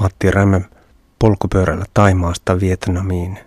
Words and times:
Matti 0.00 0.30
Rämö 0.30 0.60
polkupyörällä 1.18 1.84
Taimaasta 1.94 2.60
Vietnamiin, 2.60 3.38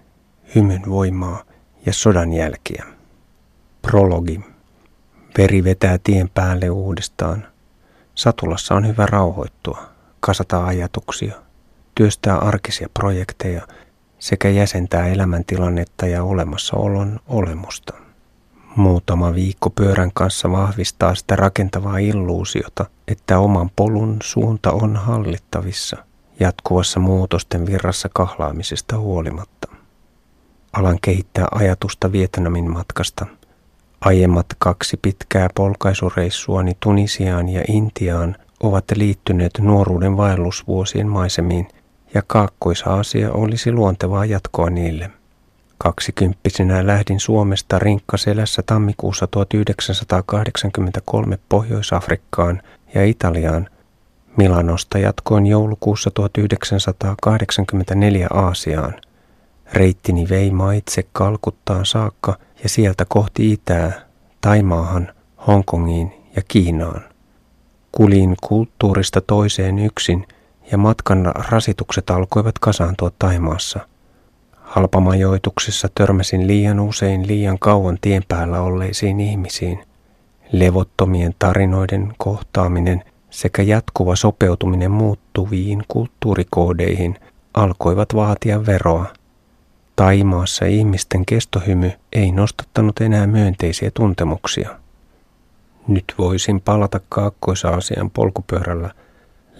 hymyn 0.55 0.81
voimaa 0.89 1.43
ja 1.85 1.93
sodan 1.93 2.33
jälkiä. 2.33 2.85
Prologi. 3.81 4.39
Veri 5.37 5.63
vetää 5.63 5.97
tien 6.03 6.29
päälle 6.29 6.69
uudestaan. 6.69 7.47
Satulassa 8.15 8.75
on 8.75 8.87
hyvä 8.87 9.05
rauhoittua, 9.05 9.83
kasata 10.19 10.65
ajatuksia, 10.65 11.35
työstää 11.95 12.37
arkisia 12.37 12.89
projekteja 12.93 13.67
sekä 14.19 14.49
jäsentää 14.49 15.07
elämäntilannetta 15.07 16.07
ja 16.07 16.23
olemassaolon 16.23 17.19
olemusta. 17.27 17.93
Muutama 18.75 19.33
viikko 19.33 19.69
pyörän 19.69 20.11
kanssa 20.13 20.51
vahvistaa 20.51 21.15
sitä 21.15 21.35
rakentavaa 21.35 21.97
illuusiota, 21.97 22.85
että 23.07 23.39
oman 23.39 23.69
polun 23.75 24.17
suunta 24.23 24.71
on 24.71 24.95
hallittavissa– 24.95 25.97
jatkuvassa 26.41 26.99
muutosten 26.99 27.65
virrassa 27.65 28.09
kahlaamisesta 28.13 28.99
huolimatta. 28.99 29.67
Alan 30.73 30.97
kehittää 31.01 31.47
ajatusta 31.51 32.11
Vietnamin 32.11 32.71
matkasta. 32.71 33.25
Aiemmat 34.01 34.45
kaksi 34.57 34.99
pitkää 35.01 35.49
polkaisureissuani 35.55 36.77
Tunisiaan 36.79 37.49
ja 37.49 37.63
Intiaan 37.67 38.35
ovat 38.63 38.85
liittyneet 38.95 39.51
nuoruuden 39.59 40.17
vaellusvuosien 40.17 41.07
maisemiin, 41.07 41.67
ja 42.13 42.21
Kaakkois-Aasia 42.27 43.31
olisi 43.31 43.71
luontevaa 43.71 44.25
jatkoa 44.25 44.69
niille. 44.69 45.11
Kaksikymppisenä 45.77 46.87
lähdin 46.87 47.19
Suomesta 47.19 47.79
rinkkaselässä 47.79 48.63
tammikuussa 48.65 49.27
1983 49.27 51.39
Pohjois-Afrikkaan 51.49 52.61
ja 52.93 53.05
Italiaan– 53.05 53.69
Milanosta 54.37 54.97
jatkoin 54.97 55.45
joulukuussa 55.45 56.11
1984 56.11 58.27
Aasiaan. 58.33 58.93
Reittini 59.73 60.29
vei 60.29 60.51
maitse 60.51 61.03
Kalkuttaan 61.13 61.85
saakka 61.85 62.37
ja 62.63 62.69
sieltä 62.69 63.05
kohti 63.07 63.51
itää, 63.51 64.01
Taimaahan, 64.41 65.11
Hongkongiin 65.47 66.13
ja 66.35 66.41
Kiinaan. 66.47 67.01
Kulin 67.91 68.35
kulttuurista 68.43 69.21
toiseen 69.21 69.79
yksin 69.79 70.27
ja 70.71 70.77
matkan 70.77 71.31
rasitukset 71.49 72.09
alkoivat 72.09 72.59
kasaantua 72.59 73.11
Taimaassa. 73.19 73.79
Halpamajoituksessa 74.53 75.87
törmäsin 75.95 76.47
liian 76.47 76.79
usein 76.79 77.27
liian 77.27 77.59
kauan 77.59 77.97
tien 78.01 78.23
päällä 78.27 78.61
olleisiin 78.61 79.19
ihmisiin. 79.19 79.83
Levottomien 80.51 81.35
tarinoiden 81.39 82.13
kohtaaminen 82.17 83.03
sekä 83.31 83.61
jatkuva 83.61 84.15
sopeutuminen 84.15 84.91
muuttuviin 84.91 85.83
kulttuurikoodeihin 85.87 87.15
alkoivat 87.53 88.15
vaatia 88.15 88.65
veroa. 88.65 89.05
Taimaassa 89.95 90.65
ihmisten 90.65 91.25
kestohymy 91.25 91.91
ei 92.13 92.31
nostattanut 92.31 93.01
enää 93.01 93.27
myönteisiä 93.27 93.91
tuntemuksia. 93.93 94.69
Nyt 95.87 96.13
voisin 96.17 96.61
palata 96.61 96.99
Kaakkois-Aasian 97.09 98.11
polkupyörällä, 98.11 98.91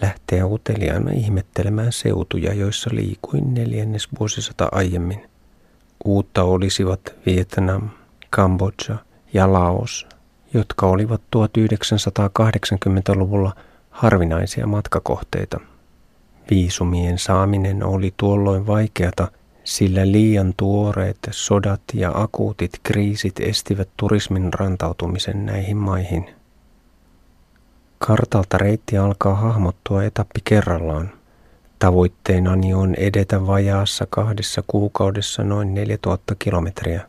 lähteä 0.02 0.45
uteliaana 0.45 1.11
ihmettelemään 1.11 1.91
seutuja, 1.91 2.53
joissa 2.53 2.89
liikuin 2.94 3.53
neljännes 3.53 4.08
vuosisata 4.19 4.69
aiemmin. 4.72 5.30
Uutta 6.06 6.44
olisivat 6.44 7.02
Vietnam, 7.25 7.89
Kambodža 8.30 8.97
ja 9.33 9.53
Laos– 9.53 10.08
jotka 10.53 10.88
olivat 10.88 11.21
1980-luvulla 11.35 13.55
harvinaisia 13.89 14.67
matkakohteita. 14.67 15.59
Viisumien 16.49 17.19
saaminen 17.19 17.83
oli 17.83 18.13
tuolloin 18.17 18.67
vaikeata, 18.67 19.31
sillä 19.63 20.11
liian 20.11 20.53
tuoreet 20.57 21.17
sodat 21.31 21.81
ja 21.94 22.11
akuutit 22.13 22.72
kriisit 22.83 23.39
estivät 23.39 23.89
turismin 23.97 24.53
rantautumisen 24.53 25.45
näihin 25.45 25.78
maihin. 25.78 26.29
Kartalta 28.00 28.57
reitti 28.57 28.97
alkaa 28.97 29.35
hahmottua 29.35 30.03
etappi 30.03 30.39
kerrallaan. 30.44 31.12
Tavoitteenani 31.79 32.73
on 32.73 32.95
edetä 32.95 33.47
vajaassa 33.47 34.07
kahdessa 34.09 34.63
kuukaudessa 34.68 35.44
noin 35.44 35.73
4000 35.73 36.35
kilometriä. 36.39 37.01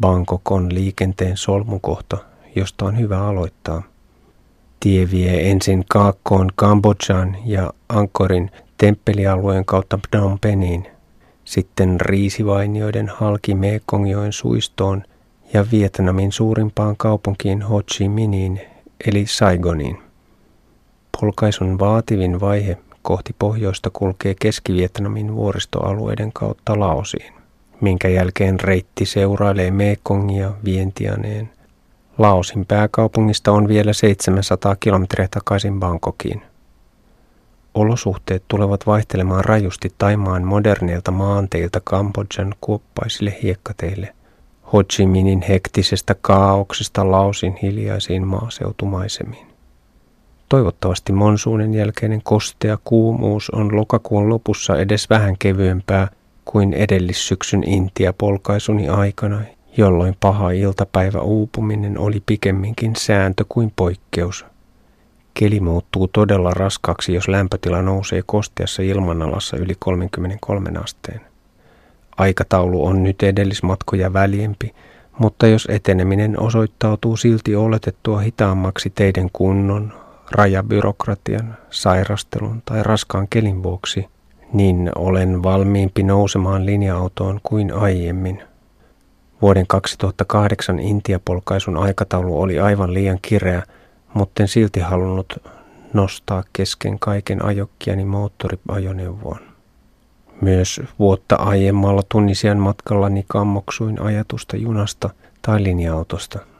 Bangkok 0.00 0.52
on 0.52 0.74
liikenteen 0.74 1.36
solmukohta 1.36 2.35
josta 2.56 2.84
on 2.84 2.98
hyvä 2.98 3.26
aloittaa. 3.26 3.82
Tie 4.80 5.10
vie 5.10 5.50
ensin 5.50 5.84
Kaakkoon 5.88 6.50
Kambodžan 6.54 7.36
ja 7.44 7.72
Ankorin 7.88 8.50
temppelialueen 8.78 9.64
kautta 9.64 9.98
Phnom 10.10 10.38
Penhiin, 10.40 10.86
sitten 11.44 12.00
riisivainioiden 12.00 13.08
halki 13.08 13.54
Mekongjoen 13.54 14.32
suistoon 14.32 15.02
ja 15.52 15.66
Vietnamin 15.72 16.32
suurimpaan 16.32 16.96
kaupunkiin 16.96 17.62
Ho 17.62 17.82
Chi 17.82 18.08
Minhiin 18.08 18.60
eli 19.06 19.26
Saigoniin. 19.26 19.98
Polkaisun 21.20 21.78
vaativin 21.78 22.40
vaihe 22.40 22.78
kohti 23.02 23.34
pohjoista 23.38 23.90
kulkee 23.92 24.34
Keski-Vietnamin 24.40 25.34
vuoristoalueiden 25.34 26.32
kautta 26.32 26.80
Laosiin, 26.80 27.32
minkä 27.80 28.08
jälkeen 28.08 28.60
reitti 28.60 29.06
seurailee 29.06 29.70
Mekongia 29.70 30.52
Vientianeen 30.64 31.55
Laosin 32.18 32.66
pääkaupungista 32.66 33.52
on 33.52 33.68
vielä 33.68 33.92
700 33.92 34.76
kilometriä 34.76 35.28
takaisin 35.30 35.80
Bangkokiin. 35.80 36.42
Olosuhteet 37.74 38.42
tulevat 38.48 38.86
vaihtelemaan 38.86 39.44
rajusti 39.44 39.92
Taimaan 39.98 40.44
moderneilta 40.44 41.10
maanteilta 41.10 41.80
Kambodjan 41.84 42.54
kuoppaisille 42.60 43.38
hiekkateille, 43.42 44.14
Ho 44.72 44.82
Chi 44.82 45.06
Minhin 45.06 45.44
hektisestä 45.48 46.14
kaauksesta 46.20 47.10
Laosin 47.10 47.58
hiljaisiin 47.62 48.26
maaseutumaisemiin. 48.26 49.46
Toivottavasti 50.48 51.12
monsuunen 51.12 51.74
jälkeinen 51.74 52.22
kostea 52.22 52.78
kuumuus 52.84 53.50
on 53.50 53.76
lokakuun 53.76 54.28
lopussa 54.28 54.76
edes 54.76 55.10
vähän 55.10 55.38
kevyempää 55.38 56.08
kuin 56.44 56.72
edellissyksyn 56.72 57.64
Intia-polkaisuni 57.64 58.88
aikana, 58.88 59.40
jolloin 59.76 60.16
paha 60.20 60.50
iltapäivä 60.50 61.20
uupuminen 61.20 61.98
oli 61.98 62.22
pikemminkin 62.26 62.96
sääntö 62.96 63.44
kuin 63.48 63.72
poikkeus. 63.76 64.46
Keli 65.34 65.60
muuttuu 65.60 66.08
todella 66.08 66.50
raskaaksi, 66.50 67.14
jos 67.14 67.28
lämpötila 67.28 67.82
nousee 67.82 68.22
kosteassa 68.26 68.82
ilmanalassa 68.82 69.56
yli 69.56 69.74
33 69.78 70.70
asteen. 70.84 71.20
Aikataulu 72.16 72.86
on 72.86 73.02
nyt 73.02 73.22
edellismatkoja 73.22 74.12
väljempi, 74.12 74.74
mutta 75.18 75.46
jos 75.46 75.68
eteneminen 75.70 76.40
osoittautuu 76.40 77.16
silti 77.16 77.56
oletettua 77.56 78.18
hitaammaksi 78.18 78.90
teidän 78.94 79.28
kunnon, 79.32 79.92
rajabyrokratian, 80.30 81.56
sairastelun 81.70 82.62
tai 82.64 82.82
raskaan 82.82 83.28
kelin 83.30 83.62
vuoksi, 83.62 84.06
niin 84.52 84.90
olen 84.94 85.42
valmiimpi 85.42 86.02
nousemaan 86.02 86.66
linja-autoon 86.66 87.40
kuin 87.42 87.72
aiemmin– 87.72 88.42
Vuoden 89.42 89.66
2008 89.66 90.78
Intiapolkaisun 90.78 91.76
aikataulu 91.76 92.40
oli 92.40 92.58
aivan 92.60 92.94
liian 92.94 93.18
kireä, 93.22 93.62
mutta 94.14 94.42
en 94.42 94.48
silti 94.48 94.80
halunnut 94.80 95.42
nostaa 95.92 96.44
kesken 96.52 96.98
kaiken 96.98 97.44
ajokkiani 97.44 98.04
moottoriajoneuvoon. 98.04 99.40
Myös 100.40 100.80
vuotta 100.98 101.36
aiemmalla 101.36 102.02
Tunisian 102.08 102.58
matkallani 102.58 103.24
kammoksuin 103.28 104.00
ajatusta 104.00 104.56
junasta 104.56 105.10
tai 105.42 105.62
linja-autosta– 105.62 106.38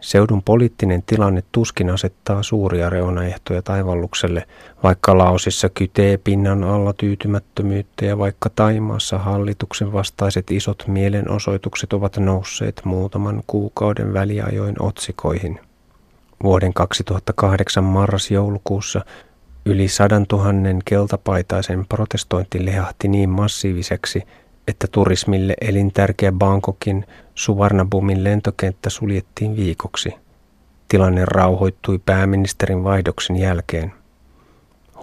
Seudun 0.00 0.42
poliittinen 0.42 1.02
tilanne 1.02 1.42
tuskin 1.52 1.90
asettaa 1.90 2.42
suuria 2.42 2.90
reunaehtoja 2.90 3.62
taivallukselle, 3.62 4.46
vaikka 4.82 5.18
Laosissa 5.18 5.68
kytee 5.68 6.16
pinnan 6.16 6.64
alla 6.64 6.92
tyytymättömyyttä 6.92 8.04
ja 8.04 8.18
vaikka 8.18 8.50
Taimaassa 8.56 9.18
hallituksen 9.18 9.92
vastaiset 9.92 10.50
isot 10.50 10.84
mielenosoitukset 10.86 11.92
ovat 11.92 12.16
nousseet 12.16 12.80
muutaman 12.84 13.42
kuukauden 13.46 14.12
väliajoin 14.12 14.76
otsikoihin. 14.78 15.60
Vuoden 16.42 16.74
2008 16.74 17.84
marras-joulukuussa 17.84 19.04
yli 19.64 19.88
sadan 19.88 20.26
tuhannen 20.26 20.78
keltapaitaisen 20.84 21.86
protestointi 21.86 22.66
lehahti 22.66 23.08
niin 23.08 23.30
massiiviseksi, 23.30 24.22
että 24.68 24.86
turismille 24.92 25.54
elintärkeä 25.60 26.32
Bangkokin 26.32 27.06
Suvarnabumin 27.34 28.24
lentokenttä 28.24 28.90
suljettiin 28.90 29.56
viikoksi. 29.56 30.14
Tilanne 30.88 31.24
rauhoittui 31.24 31.98
pääministerin 31.98 32.84
vaihdoksen 32.84 33.36
jälkeen. 33.36 33.92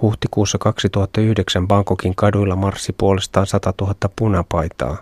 Huhtikuussa 0.01 0.57
2009 0.57 1.67
Bangkokin 1.67 2.15
kaduilla 2.15 2.55
marssi 2.55 2.93
puolestaan 2.93 3.47
100 3.47 3.73
000 3.81 3.95
punapaitaa. 4.15 4.97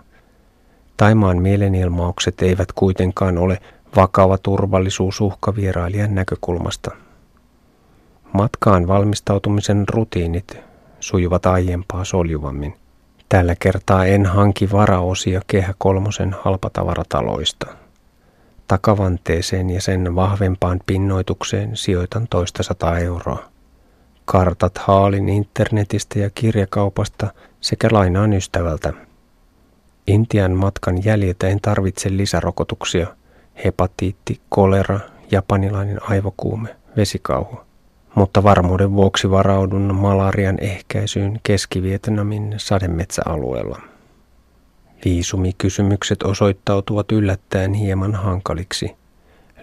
Taimaan 0.96 1.42
mielenilmaukset 1.42 2.42
eivät 2.42 2.72
kuitenkaan 2.72 3.38
ole 3.38 3.58
vakava 3.96 4.38
turvallisuusuhka 4.38 5.56
vierailijan 5.56 6.14
näkökulmasta. 6.14 6.90
Matkaan 8.32 8.88
valmistautumisen 8.88 9.84
rutiinit 9.88 10.58
sujuvat 11.00 11.46
aiempaa 11.46 12.04
soljuvammin. 12.04 12.83
Tällä 13.28 13.54
kertaa 13.58 14.06
en 14.06 14.26
hanki 14.26 14.72
varaosia 14.72 15.40
Kehä 15.46 15.74
Kolmosen 15.78 16.36
halpatavarataloista. 16.42 17.66
Takavanteeseen 18.68 19.70
ja 19.70 19.80
sen 19.80 20.14
vahvempaan 20.14 20.80
pinnoitukseen 20.86 21.76
sijoitan 21.76 22.26
toista 22.30 22.62
sata 22.62 22.98
euroa. 22.98 23.44
Kartat 24.24 24.78
haalin 24.78 25.28
internetistä 25.28 26.18
ja 26.18 26.30
kirjakaupasta 26.30 27.32
sekä 27.60 27.88
lainaan 27.92 28.32
ystävältä. 28.32 28.92
Intian 30.06 30.52
matkan 30.52 31.04
jäljiltä 31.04 31.48
en 31.48 31.60
tarvitse 31.60 32.16
lisärokotuksia. 32.16 33.06
Hepatiitti, 33.64 34.40
kolera, 34.48 35.00
japanilainen 35.30 36.10
aivokuume, 36.10 36.76
vesikauhu. 36.96 37.60
Mutta 38.14 38.42
varmuuden 38.42 38.92
vuoksi 38.92 39.30
varaudun 39.30 39.94
malarian 39.94 40.58
ehkäisyyn 40.60 41.40
Keski-Vietnamin 41.42 42.54
sademetsäalueella. 42.56 43.80
Viisumikysymykset 45.04 46.22
osoittautuvat 46.22 47.12
yllättäen 47.12 47.74
hieman 47.74 48.14
hankaliksi. 48.14 48.96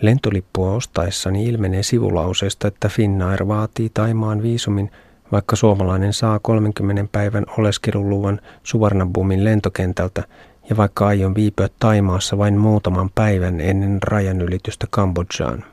Lentolippua 0.02 0.72
ostaessani 0.72 1.46
ilmenee 1.46 1.84
sivulauseesta, 1.84 2.68
että 2.68 2.90
Finnair 2.90 3.48
vaatii 3.48 3.90
Taimaan 3.94 4.42
viisumin, 4.42 4.92
vaikka 5.32 5.56
suomalainen 5.56 6.14
saa 6.14 6.40
30 6.40 7.06
päivän 7.12 7.46
oleskeluluvan 7.58 8.42
Suvarnabumin 8.64 9.44
lentokentältä 9.44 10.24
ja 10.70 10.78
vaikka 10.78 11.08
aion 11.08 11.36
viipyä 11.36 11.68
Taimaassa 11.80 12.38
vain 12.38 12.58
muutaman 12.58 13.10
päivän 13.16 13.62
ennen 13.62 13.98
rajanylitystä 14.04 14.88
Kambodžaan. 14.92 15.71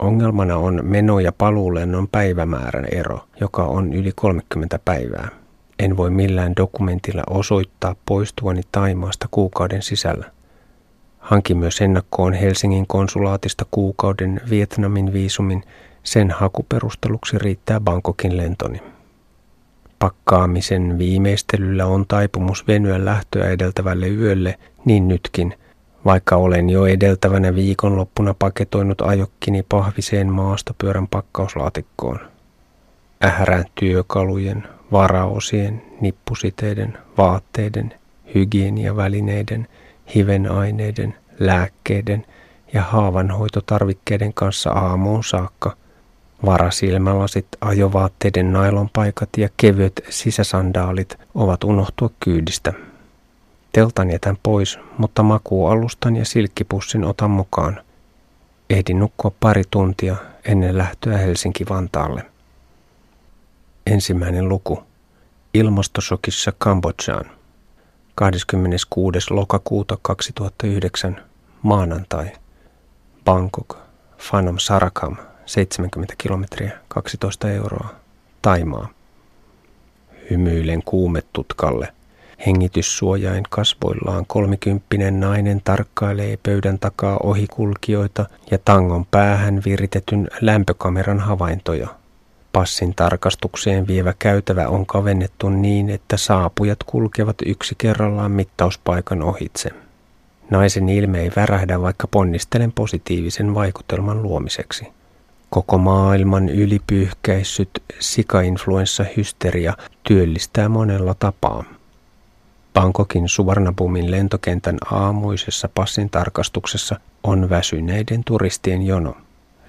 Ongelmana 0.00 0.56
on 0.56 0.80
meno- 0.82 1.20
ja 1.20 1.32
paluulennon 1.32 2.08
päivämäärän 2.08 2.84
ero, 2.92 3.18
joka 3.40 3.64
on 3.64 3.92
yli 3.92 4.12
30 4.16 4.78
päivää. 4.84 5.28
En 5.78 5.96
voi 5.96 6.10
millään 6.10 6.56
dokumentilla 6.56 7.22
osoittaa 7.30 7.96
poistuvani 8.06 8.60
Taimaasta 8.72 9.28
kuukauden 9.30 9.82
sisällä. 9.82 10.30
Hankin 11.18 11.58
myös 11.58 11.80
ennakkoon 11.80 12.32
Helsingin 12.32 12.86
konsulaatista 12.86 13.66
kuukauden 13.70 14.40
Vietnamin 14.50 15.12
viisumin. 15.12 15.62
Sen 16.02 16.30
hakuperusteluksi 16.30 17.38
riittää 17.38 17.80
Bangkokin 17.80 18.36
lentoni. 18.36 18.82
Pakkaamisen 19.98 20.98
viimeistelyllä 20.98 21.86
on 21.86 22.04
taipumus 22.08 22.66
venyä 22.66 23.04
lähtöä 23.04 23.50
edeltävälle 23.50 24.08
yölle, 24.08 24.58
niin 24.84 25.08
nytkin, 25.08 25.54
vaikka 26.04 26.36
olen 26.36 26.70
jo 26.70 26.86
edeltävänä 26.86 27.54
viikonloppuna 27.54 28.34
paketoinut 28.38 29.00
ajokkini 29.00 29.62
pahviseen 29.68 30.32
maastopyörän 30.32 31.08
pakkauslaatikkoon. 31.08 32.18
Ähärän 33.24 33.64
työkalujen, 33.74 34.68
varaosien, 34.92 35.82
nippusiteiden, 36.00 36.98
vaatteiden, 37.18 37.94
hygieniavälineiden, 38.34 39.68
hivenaineiden, 40.14 41.14
lääkkeiden 41.38 42.26
ja 42.72 42.82
haavanhoitotarvikkeiden 42.82 44.34
kanssa 44.34 44.70
aamuun 44.70 45.24
saakka. 45.24 45.76
Varasilmälasit, 46.46 47.46
ajovaatteiden 47.60 48.52
nailonpaikat 48.52 49.28
ja 49.36 49.48
kevyet 49.56 50.04
sisäsandaalit 50.08 51.18
ovat 51.34 51.64
unohtua 51.64 52.10
kyydistä. 52.20 52.72
Teltan 53.72 54.10
jätän 54.10 54.38
pois, 54.42 54.78
mutta 54.98 55.22
makuualustan 55.22 56.16
ja 56.16 56.24
silkkipussin 56.24 57.04
otan 57.04 57.30
mukaan. 57.30 57.80
Ehdin 58.70 58.98
nukkua 58.98 59.32
pari 59.40 59.62
tuntia 59.70 60.16
ennen 60.44 60.78
lähtöä 60.78 61.18
Helsinki-Vantaalle. 61.18 62.22
Ensimmäinen 63.86 64.48
luku. 64.48 64.82
Ilmastosokissa 65.54 66.52
Kambodžaan. 66.58 67.30
26. 68.14 69.18
lokakuuta 69.30 69.98
2009. 70.02 71.24
Maanantai. 71.62 72.32
Bangkok. 73.24 73.78
Phanom 74.28 74.58
Sarakam. 74.58 75.16
70 75.46 76.14
kilometriä. 76.18 76.78
12 76.88 77.50
euroa. 77.50 77.88
Taimaa. 78.42 78.88
Hymyilen 80.30 80.82
kuumetutkalle. 80.84 81.92
Hengityssuojain 82.46 83.44
kasvoillaan 83.50 84.26
kolmikymppinen 84.26 85.20
nainen 85.20 85.60
tarkkailee 85.64 86.38
pöydän 86.42 86.78
takaa 86.78 87.16
ohikulkijoita 87.22 88.26
ja 88.50 88.58
tangon 88.64 89.06
päähän 89.10 89.62
viritetyn 89.64 90.28
lämpökameran 90.40 91.20
havaintoja– 91.20 91.88
Passin 92.52 92.94
tarkastukseen 92.94 93.86
vievä 93.86 94.14
käytävä 94.18 94.68
on 94.68 94.86
kavennettu 94.86 95.48
niin, 95.48 95.90
että 95.90 96.16
saapujat 96.16 96.78
kulkevat 96.86 97.36
yksi 97.46 97.74
kerrallaan 97.78 98.30
mittauspaikan 98.30 99.22
ohitse. 99.22 99.70
Naisen 100.50 100.88
ilme 100.88 101.20
ei 101.20 101.30
värähdä, 101.36 101.80
vaikka 101.80 102.06
ponnistelen 102.06 102.72
positiivisen 102.72 103.54
vaikutelman 103.54 104.22
luomiseksi. 104.22 104.86
Koko 105.50 105.78
maailman 105.78 106.48
ylipyyhkäissyt 106.48 107.82
sika-influenssahysteria 108.00 109.72
työllistää 110.02 110.68
monella 110.68 111.14
tapaa. 111.14 111.64
Bangkokin 112.74 113.28
Suvarnabumin 113.28 114.10
lentokentän 114.10 114.78
aamuisessa 114.90 115.68
passin 115.74 116.10
tarkastuksessa 116.10 117.00
on 117.22 117.50
väsyneiden 117.50 118.24
turistien 118.24 118.82
jono. 118.82 119.16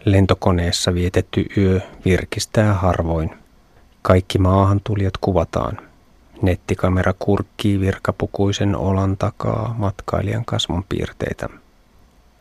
Lentokoneessa 0.05 0.93
vietetty 0.93 1.45
yö 1.57 1.81
virkistää 2.05 2.73
harvoin. 2.73 3.29
Kaikki 4.01 4.37
maahantulijat 4.37 5.13
kuvataan. 5.21 5.77
Nettikamera 6.41 7.13
kurkkii 7.19 7.79
virkapukuisen 7.79 8.75
olan 8.75 9.17
takaa 9.17 9.75
matkailijan 9.77 10.45
kasvon 10.45 10.83
piirteitä. 10.89 11.49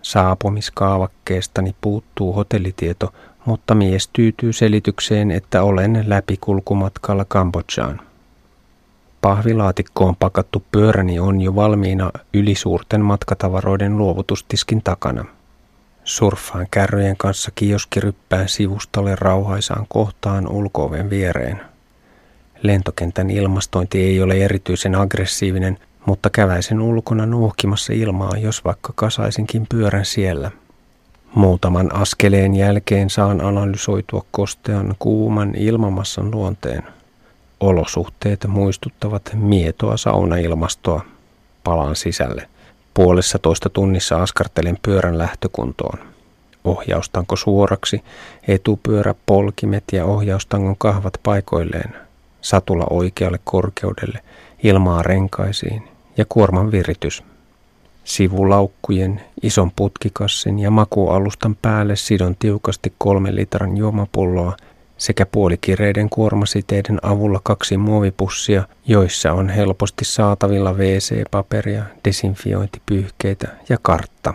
Saapumiskaavakkeestani 0.02 1.74
puuttuu 1.80 2.32
hotellitieto, 2.32 3.12
mutta 3.44 3.74
mies 3.74 4.08
tyytyy 4.12 4.52
selitykseen, 4.52 5.30
että 5.30 5.62
olen 5.62 6.04
läpikulkumatkalla 6.06 7.24
Kambodžaan. 7.24 8.09
Pahvilaatikkoon 9.20 10.16
pakattu 10.16 10.62
pyöräni 10.72 11.20
on 11.20 11.40
jo 11.40 11.54
valmiina 11.54 12.10
ylisuurten 12.34 13.00
matkatavaroiden 13.00 13.98
luovutustiskin 13.98 14.82
takana– 14.82 15.24
Surffaan 16.04 16.66
kärryjen 16.70 17.16
kanssa 17.16 17.50
kioskiryppään 17.54 18.48
sivustalle 18.48 19.16
rauhaisaan 19.16 19.86
kohtaan 19.88 20.48
ulkooven 20.48 21.10
viereen. 21.10 21.60
Lentokentän 22.62 23.30
ilmastointi 23.30 24.02
ei 24.02 24.22
ole 24.22 24.34
erityisen 24.34 24.94
aggressiivinen, 24.94 25.78
mutta 26.06 26.30
käväisen 26.30 26.80
ulkona 26.80 27.26
nuuhkimassa 27.26 27.92
ilmaa, 27.92 28.36
jos 28.38 28.64
vaikka 28.64 28.92
kasaisinkin 28.96 29.66
pyörän 29.68 30.04
siellä. 30.04 30.50
Muutaman 31.34 31.94
askeleen 31.94 32.54
jälkeen 32.54 33.10
saan 33.10 33.40
analysoitua 33.40 34.24
kostean 34.30 34.94
kuuman 34.98 35.54
ilmamassan 35.54 36.30
luonteen. 36.30 36.82
Olosuhteet 37.60 38.46
muistuttavat 38.48 39.22
mietoa 39.34 39.96
saunailmastoa. 39.96 41.04
Palaan 41.64 41.96
sisälle. 41.96 42.48
Puolessa 42.94 43.38
toista 43.38 43.68
tunnissa 43.68 44.22
askartelen 44.22 44.78
pyörän 44.82 45.18
lähtökuntoon. 45.18 45.98
Ohjaustanko 46.64 47.36
suoraksi, 47.36 48.02
etupyörä, 48.48 49.14
polkimet 49.26 49.84
ja 49.92 50.04
ohjaustangon 50.04 50.76
kahvat 50.78 51.12
paikoilleen, 51.22 51.94
satula 52.40 52.86
oikealle 52.90 53.38
korkeudelle, 53.44 54.18
ilmaa 54.62 55.02
renkaisiin 55.02 55.88
ja 56.16 56.24
kuorman 56.28 56.72
viritys. 56.72 57.22
Sivulaukkujen, 58.04 59.20
ison 59.42 59.70
putkikassin 59.76 60.58
ja 60.58 60.70
makualustan 60.70 61.56
päälle 61.62 61.96
sidon 61.96 62.36
tiukasti 62.38 62.92
kolme 62.98 63.34
litran 63.34 63.76
juomapulloa– 63.76 64.56
sekä 65.00 65.26
puolikireiden 65.26 66.10
kuormasiteiden 66.10 66.98
avulla 67.02 67.40
kaksi 67.42 67.76
muovipussia, 67.76 68.62
joissa 68.86 69.32
on 69.32 69.48
helposti 69.48 70.04
saatavilla 70.04 70.72
WC-paperia, 70.72 71.82
desinfiointipyyhkeitä 72.04 73.48
ja 73.68 73.78
kartta. 73.82 74.34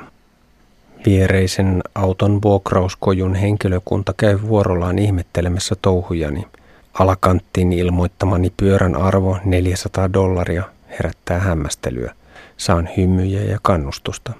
Viereisen 1.05 1.83
auton 1.95 2.41
vuokrauskojun 2.41 3.35
henkilökunta 3.35 4.13
käy 4.17 4.39
vuorollaan 4.47 4.99
ihmettelemässä 4.99 5.75
touhujani. 5.81 6.47
Alakanttiin 6.93 7.73
ilmoittamani 7.73 8.53
pyörän 8.57 8.95
arvo 8.95 9.37
400 9.45 10.13
dollaria 10.13 10.63
herättää 10.89 11.39
hämmästelyä. 11.39 12.15
Saan 12.57 12.89
hymyjä 12.97 13.41
ja 13.41 13.59
kannustusta. 13.61 14.33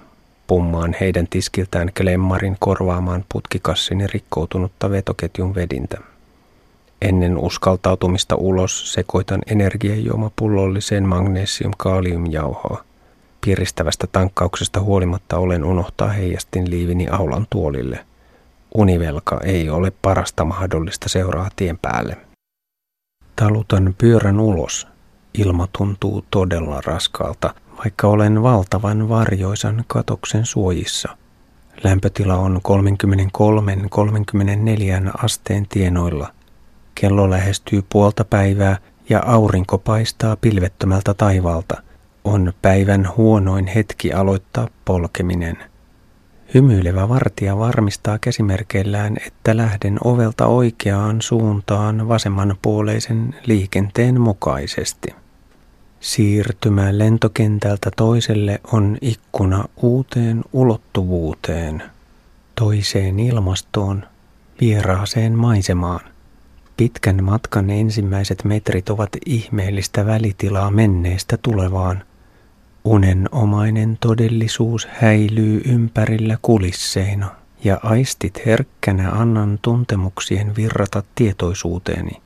Pummaan 0.46 0.96
heidän 1.00 1.26
tiskiltään 1.30 1.90
klemmarin 1.96 2.56
korvaamaan 2.58 3.24
putkikassini 3.32 4.06
rikkoutunutta 4.06 4.90
vetoketjun 4.90 5.54
vedintä. 5.54 6.15
Ennen 7.02 7.38
uskaltautumista 7.38 8.36
ulos 8.36 8.92
sekoitan 8.92 9.40
energiajuomapullolliseen 9.46 11.04
magnesium-kaaliumjauhoa. 11.04 12.84
Piristävästä 13.40 14.06
tankkauksesta 14.12 14.80
huolimatta 14.80 15.38
olen 15.38 15.64
unohtaa 15.64 16.08
heijastin 16.08 16.70
liivini 16.70 17.08
aulan 17.08 17.46
tuolille. 17.50 18.04
Univelka 18.74 19.40
ei 19.44 19.70
ole 19.70 19.92
parasta 20.02 20.44
mahdollista 20.44 21.08
seuraa 21.08 21.48
tien 21.56 21.78
päälle. 21.78 22.16
Talutan 23.36 23.94
pyörän 23.98 24.40
ulos. 24.40 24.88
Ilma 25.34 25.68
tuntuu 25.78 26.24
todella 26.30 26.80
raskaalta, 26.84 27.54
vaikka 27.78 28.08
olen 28.08 28.42
valtavan 28.42 29.08
varjoisan 29.08 29.84
katoksen 29.86 30.46
suojissa. 30.46 31.16
Lämpötila 31.84 32.36
on 32.36 32.60
33-34 35.08 35.10
asteen 35.24 35.66
tienoilla. 35.68 36.35
Kello 37.00 37.30
lähestyy 37.30 37.84
puolta 37.88 38.24
päivää 38.24 38.78
ja 39.08 39.22
aurinko 39.26 39.78
paistaa 39.78 40.36
pilvettömältä 40.36 41.14
taivaalta. 41.14 41.82
On 42.24 42.52
päivän 42.62 43.08
huonoin 43.16 43.66
hetki 43.66 44.12
aloittaa 44.12 44.68
polkeminen. 44.84 45.58
Hymyilevä 46.54 47.08
vartija 47.08 47.58
varmistaa 47.58 48.18
käsimerkeillään, 48.18 49.16
että 49.26 49.56
lähden 49.56 49.98
ovelta 50.04 50.46
oikeaan 50.46 51.22
suuntaan 51.22 52.08
vasemmanpuoleisen 52.08 53.34
liikenteen 53.46 54.20
mukaisesti. 54.20 55.08
Siirtymä 56.00 56.98
lentokentältä 56.98 57.90
toiselle 57.96 58.60
on 58.72 58.98
ikkuna 59.00 59.64
uuteen 59.76 60.44
ulottuvuuteen, 60.52 61.82
toiseen 62.54 63.20
ilmastoon, 63.20 64.04
vieraaseen 64.60 65.32
maisemaan. 65.38 66.15
Pitkän 66.76 67.24
matkan 67.24 67.70
ensimmäiset 67.70 68.44
metrit 68.44 68.90
ovat 68.90 69.10
ihmeellistä 69.26 70.06
välitilaa 70.06 70.70
menneestä 70.70 71.36
tulevaan. 71.36 72.02
Unenomainen 72.84 73.98
todellisuus 74.00 74.88
häilyy 74.90 75.62
ympärillä 75.64 76.38
kulisseina 76.42 77.30
ja 77.64 77.80
aistit 77.82 78.46
herkkänä 78.46 79.10
annan 79.10 79.58
tuntemuksien 79.62 80.56
virrata 80.56 81.02
tietoisuuteeni. 81.14 82.22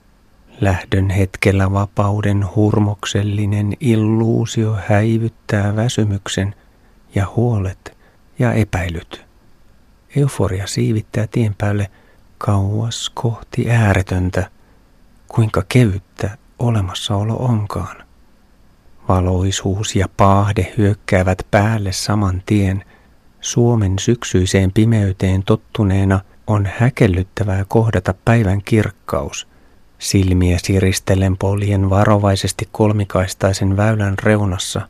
Lähdön 0.60 1.10
hetkellä 1.10 1.72
vapauden 1.72 2.44
hurmoksellinen 2.56 3.72
illuusio 3.80 4.78
häivyttää 4.88 5.76
väsymyksen 5.76 6.54
ja 7.14 7.26
huolet 7.36 7.96
ja 8.38 8.52
epäilyt. 8.52 9.24
Euforia 10.16 10.66
siivittää 10.66 11.26
tien 11.26 11.54
päälle 11.58 11.90
kauas 12.44 13.10
kohti 13.14 13.70
ääretöntä, 13.70 14.50
kuinka 15.28 15.62
kevyttä 15.68 16.38
olemassaolo 16.58 17.36
onkaan. 17.36 17.96
Valoisuus 19.08 19.96
ja 19.96 20.08
paahde 20.16 20.72
hyökkäävät 20.78 21.46
päälle 21.50 21.92
saman 21.92 22.42
tien. 22.46 22.84
Suomen 23.40 23.98
syksyiseen 23.98 24.72
pimeyteen 24.72 25.42
tottuneena 25.42 26.20
on 26.46 26.68
häkellyttävää 26.78 27.64
kohdata 27.68 28.14
päivän 28.24 28.62
kirkkaus. 28.64 29.48
Silmiä 29.98 30.58
siristellen 30.62 31.36
poljen 31.36 31.90
varovaisesti 31.90 32.68
kolmikaistaisen 32.72 33.76
väylän 33.76 34.14
reunassa. 34.22 34.88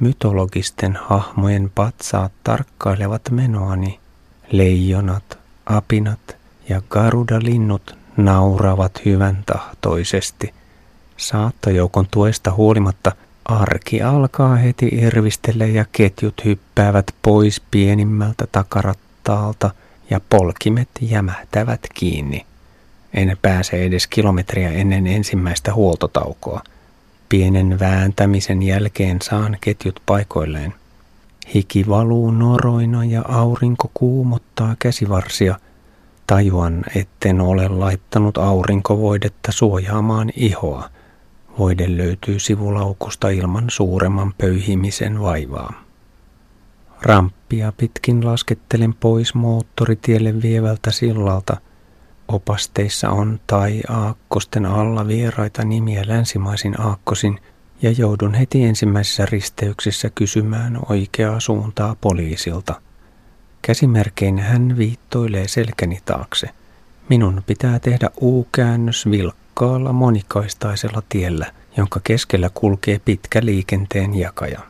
Mytologisten 0.00 0.98
hahmojen 1.02 1.70
patsaat 1.74 2.32
tarkkailevat 2.44 3.22
menoani. 3.30 4.00
Leijonat, 4.52 5.38
apinat 5.66 6.41
ja 6.68 6.82
garuda-linnut 6.90 7.96
nauravat 8.16 9.04
hyvän 9.04 9.42
tahtoisesti. 9.46 10.54
Saattojoukon 11.16 12.06
tuesta 12.10 12.52
huolimatta 12.52 13.12
arki 13.44 14.02
alkaa 14.02 14.56
heti 14.56 14.88
irvistellä 14.92 15.66
ja 15.66 15.84
ketjut 15.92 16.44
hyppäävät 16.44 17.14
pois 17.22 17.62
pienimmältä 17.70 18.46
takarattaalta 18.52 19.70
ja 20.10 20.20
polkimet 20.30 20.88
jämähtävät 21.00 21.80
kiinni. 21.94 22.46
En 23.14 23.36
pääse 23.42 23.84
edes 23.84 24.06
kilometriä 24.06 24.70
ennen 24.70 25.06
ensimmäistä 25.06 25.74
huoltotaukoa. 25.74 26.62
Pienen 27.28 27.78
vääntämisen 27.80 28.62
jälkeen 28.62 29.18
saan 29.22 29.56
ketjut 29.60 30.00
paikoilleen. 30.06 30.74
Hiki 31.54 31.88
valuu 31.88 32.30
noroina 32.30 33.04
ja 33.04 33.22
aurinko 33.28 33.90
kuumottaa 33.94 34.76
käsivarsia. 34.78 35.58
Tajuan, 36.32 36.84
etten 36.96 37.40
ole 37.40 37.68
laittanut 37.68 38.38
aurinkovoidetta 38.38 39.52
suojaamaan 39.52 40.30
ihoa. 40.36 40.90
Voide 41.58 41.96
löytyy 41.96 42.38
sivulaukusta 42.38 43.28
ilman 43.28 43.64
suuremman 43.68 44.34
pöyhimisen 44.38 45.20
vaivaa. 45.20 45.72
Ramppia 47.02 47.72
pitkin 47.76 48.26
laskettelen 48.26 48.94
pois 48.94 49.34
moottoritielle 49.34 50.42
vievältä 50.42 50.90
sillalta– 50.90 51.56
Opasteissa 52.28 53.10
on 53.10 53.40
tai 53.46 53.80
aakkosten 53.88 54.66
alla 54.66 55.06
vieraita 55.06 55.64
nimiä 55.64 56.02
länsimaisin 56.06 56.80
aakkosin 56.80 57.38
ja 57.82 57.90
joudun 57.90 58.34
heti 58.34 58.64
ensimmäisessä 58.64 59.26
risteyksessä 59.26 60.10
kysymään 60.14 60.78
oikeaa 60.88 61.40
suuntaa 61.40 61.96
poliisilta. 62.00 62.80
Käsimerkein 63.62 64.38
hän 64.38 64.78
viittoilee 64.78 65.48
selkäni 65.48 65.98
taakse. 66.04 66.48
Minun 67.08 67.42
pitää 67.46 67.78
tehdä 67.78 68.10
U-käännös 68.20 69.10
vilkkaalla 69.10 69.92
monikaistaisella 69.92 71.02
tiellä, 71.08 71.52
jonka 71.76 72.00
keskellä 72.04 72.50
kulkee 72.54 73.00
pitkä 73.04 73.40
liikenteen 73.44 74.14
jakaja. 74.14 74.60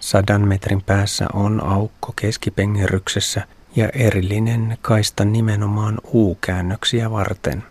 Sadan 0.00 0.48
metrin 0.48 0.82
päässä 0.82 1.26
on 1.32 1.64
aukko 1.64 2.12
keskipengeryksessä– 2.16 3.46
ja 3.76 3.88
erillinen 3.88 4.78
kaista 4.82 5.24
nimenomaan 5.24 5.98
U-käännöksiä 6.14 7.10
varten. 7.10 7.62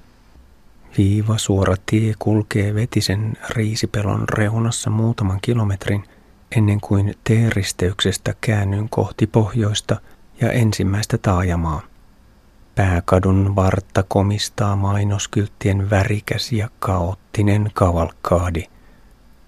Viiva 0.98 1.38
suora 1.38 1.76
tie 1.86 2.14
kulkee 2.20 2.74
vetisen 2.76 3.34
riisipelon 3.50 4.30
reunassa 4.30 4.90
muutaman 4.90 5.40
kilometrin 5.42 6.04
ennen 6.56 6.82
kuin 6.82 7.16
T-risteyksestä 7.24 8.36
käännyn 8.42 8.90
kohti 8.90 9.28
pohjoista 9.28 10.02
ja 10.42 10.52
ensimmäistä 10.52 11.18
taajamaa. 11.18 11.82
Pääkadun 12.76 13.56
vartta 13.56 14.04
komistaa 14.04 14.76
mainoskylttien 14.76 15.90
värikäs 15.90 16.52
ja 16.52 16.70
kaoottinen 16.80 17.72
kavalkaadi– 17.74 18.64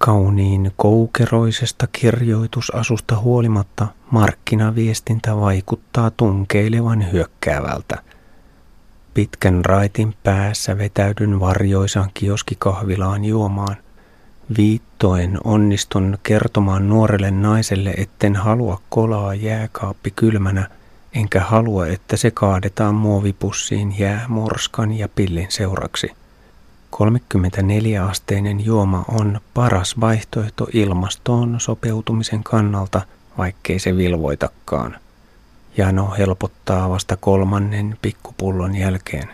Kauniin 0.05 0.71
koukeroisesta 0.75 1.87
kirjoitusasusta 1.91 3.17
huolimatta 3.19 3.87
markkinaviestintä 4.11 5.35
vaikuttaa 5.35 6.11
tunkeilevan 6.11 7.11
hyökkäävältä. 7.11 7.97
Pitkän 9.13 9.65
raitin 9.65 10.13
päässä 10.23 10.77
vetäydyn 10.77 11.39
varjoisaan 11.39 12.09
kioskikahvilaan 12.13 13.25
juomaan. 13.25 13.77
Viittoen 14.57 15.37
onnistun 15.43 16.17
kertomaan 16.23 16.89
nuorelle 16.89 17.31
naiselle, 17.31 17.93
etten 17.97 18.35
halua 18.35 18.81
kolaa 18.89 19.33
jääkaappi 19.33 20.11
kylmänä, 20.11 20.69
enkä 21.13 21.39
halua, 21.39 21.87
että 21.87 22.17
se 22.17 22.31
kaadetaan 22.31 22.95
muovipussiin 22.95 23.99
jäämorskan 23.99 24.93
ja 24.93 25.07
pillin 25.07 25.47
seuraksi. 25.49 26.11
34-asteinen 26.95 28.65
juoma 28.65 29.05
on 29.07 29.41
paras 29.53 29.99
vaihtoehto 29.99 30.67
ilmastoon 30.73 31.59
sopeutumisen 31.59 32.43
kannalta, 32.43 33.01
vaikkei 33.37 33.79
se 33.79 33.97
vilvoitakaan. 33.97 34.97
Jano 35.77 36.13
helpottaa 36.17 36.89
vasta 36.89 37.17
kolmannen 37.17 37.97
pikkupullon 38.01 38.75
jälkeen. 38.75 39.29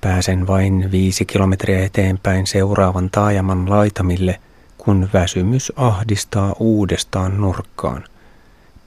Pääsen 0.00 0.46
vain 0.46 0.90
viisi 0.90 1.24
kilometriä 1.24 1.84
eteenpäin 1.84 2.46
seuraavan 2.46 3.10
taajaman 3.10 3.70
laitamille, 3.70 4.40
kun 4.78 5.08
väsymys 5.12 5.72
ahdistaa 5.76 6.54
uudestaan 6.58 7.40
nurkkaan. 7.40 8.04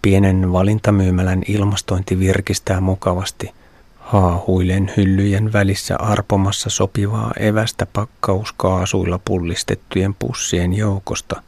Pienen 0.01 0.51
valintamyymälän 0.51 1.44
ilmastointi 1.48 2.20
virkistää 2.20 2.82
mukavasti– 2.82 3.51
Haahuilen 4.08 4.92
hyllyjen 4.98 5.54
välissä 5.54 5.96
arpomassa 6.00 6.70
sopivaa 6.70 7.32
evästä 7.39 7.86
pakkauskaasuilla 7.94 9.20
pullistettujen 9.25 10.13
pussien 10.13 10.74
joukosta. 10.74 11.42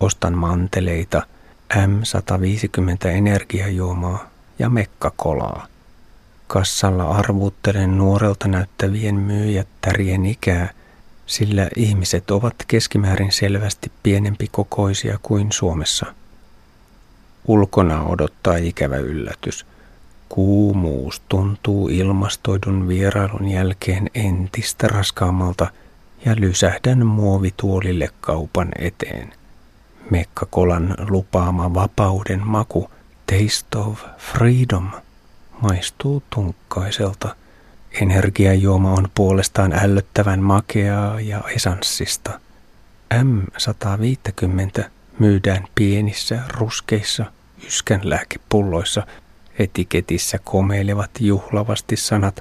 Ostan 0.00 0.38
manteleita, 0.38 1.22
M150 1.74 3.08
energiajuomaa 3.08 4.30
ja 4.58 4.68
mekkakolaa. 4.70 5.66
Kassalla 6.46 7.10
arvuuttelen 7.10 7.98
nuorelta 7.98 8.48
näyttävien 8.48 9.14
myyjättärien 9.14 10.26
ikää, 10.26 10.70
sillä 11.26 11.68
ihmiset 11.76 12.30
ovat 12.30 12.54
keskimäärin 12.68 13.32
selvästi 13.32 13.92
pienempi 14.02 14.48
kokoisia 14.52 15.18
kuin 15.22 15.52
Suomessa. 15.52 16.06
Ulkona 17.48 18.02
odottaa 18.02 18.56
ikävä 18.56 18.96
yllätys– 18.96 19.66
Kuumuus 20.28 21.22
tuntuu 21.28 21.88
ilmastoidun 21.88 22.88
vierailun 22.88 23.48
jälkeen 23.48 24.10
entistä 24.14 24.88
raskaammalta 24.88 25.66
ja 26.24 26.34
lysähdän 26.38 27.06
muovituolille 27.06 28.10
kaupan 28.20 28.68
eteen. 28.78 29.32
Mekkakolan 30.10 30.94
lupaama 31.08 31.74
vapauden 31.74 32.46
maku, 32.46 32.90
taste 33.26 33.78
of 33.78 34.04
freedom, 34.18 34.90
maistuu 35.62 36.22
tunkkaiselta. 36.30 37.36
Energiajuoma 38.02 38.92
on 38.92 39.08
puolestaan 39.14 39.72
ällöttävän 39.72 40.40
makeaa 40.40 41.20
ja 41.20 41.40
esanssista. 41.54 42.40
M150 43.14 44.84
myydään 45.18 45.64
pienissä, 45.74 46.42
ruskeissa 46.48 47.35
yskänlääkepulloissa. 47.66 49.06
Etiketissä 49.58 50.38
komeilevat 50.44 51.10
juhlavasti 51.20 51.96
sanat 51.96 52.40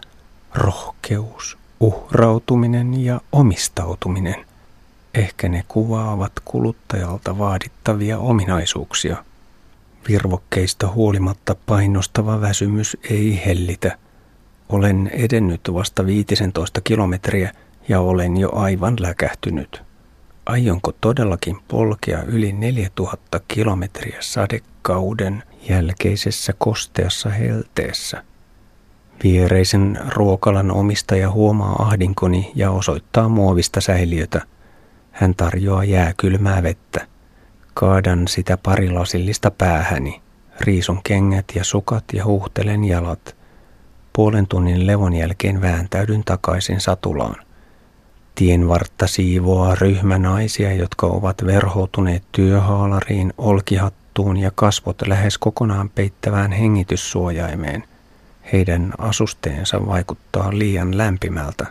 rohkeus, 0.56 1.58
uhrautuminen 1.80 3.06
ja 3.06 3.22
omistautuminen. 3.32 4.46
Ehkä 5.14 5.50
ne 5.50 5.64
kuvaavat 5.68 6.32
kuluttajalta 6.46 7.38
vaadittavia 7.38 8.20
ominaisuuksia. 8.20 9.24
Virvokkeista 10.08 10.88
huolimatta 10.92 11.56
painostava 11.66 12.42
väsymys 12.42 12.98
ei 13.10 13.42
hellitä. 13.46 13.98
Olen 14.70 15.12
edennyt 15.14 15.62
vasta 15.74 16.06
15 16.06 16.82
kilometriä 16.82 17.52
ja 17.88 18.02
olen 18.02 18.38
jo 18.38 18.52
aivan 18.56 18.96
läkähtynyt. 19.00 19.82
Aionko 20.46 20.92
todellakin 21.02 21.58
polkea 21.68 22.24
yli 22.24 22.52
4000 22.52 23.40
kilometriä 23.48 24.18
sadekauden 24.20 25.44
jälkeisessä 25.70 26.54
kosteassa 26.58 27.30
helteessä? 27.30 28.24
Viereisen 29.24 30.00
ruokalan 30.10 30.72
omistaja 30.72 31.32
huomaa 31.32 31.76
ahdinkoni 31.84 32.52
ja 32.56 32.72
osoittaa 32.72 33.30
muovista 33.30 33.82
säiliötä. 33.82 34.42
Hän 35.12 35.36
tarjoaa 35.36 35.84
jääkylmää 35.84 36.64
vettä. 36.64 37.08
Kaadan 37.74 38.28
sitä 38.28 38.58
parilasillista 38.58 39.52
päähäni. 39.52 40.22
Riisun 40.62 41.00
kengät 41.04 41.46
ja 41.56 41.64
sukat 41.64 42.04
ja 42.14 42.26
huuhtelen 42.26 42.84
jalat. 42.84 43.36
Puolen 44.14 44.48
tunnin 44.48 44.88
levon 44.88 45.14
jälkeen 45.14 45.62
vääntäydyn 45.62 46.24
takaisin 46.24 46.82
satulaan. 46.82 47.45
Tien 48.36 48.68
vartta 48.68 49.08
siivoaa 49.08 49.76
ryhmä 49.76 50.18
naisia, 50.18 50.74
jotka 50.74 51.08
ovat 51.08 51.46
verhoutuneet 51.46 52.24
työhaalariin, 52.32 53.34
olkihattuun 53.38 54.38
ja 54.38 54.52
kasvot 54.56 55.02
lähes 55.08 55.38
kokonaan 55.38 55.90
peittävään 55.90 56.52
hengityssuojaimeen. 56.52 57.84
Heidän 58.54 58.94
asusteensa 58.98 59.86
vaikuttaa 59.86 60.50
liian 60.52 60.98
lämpimältä. 60.98 61.66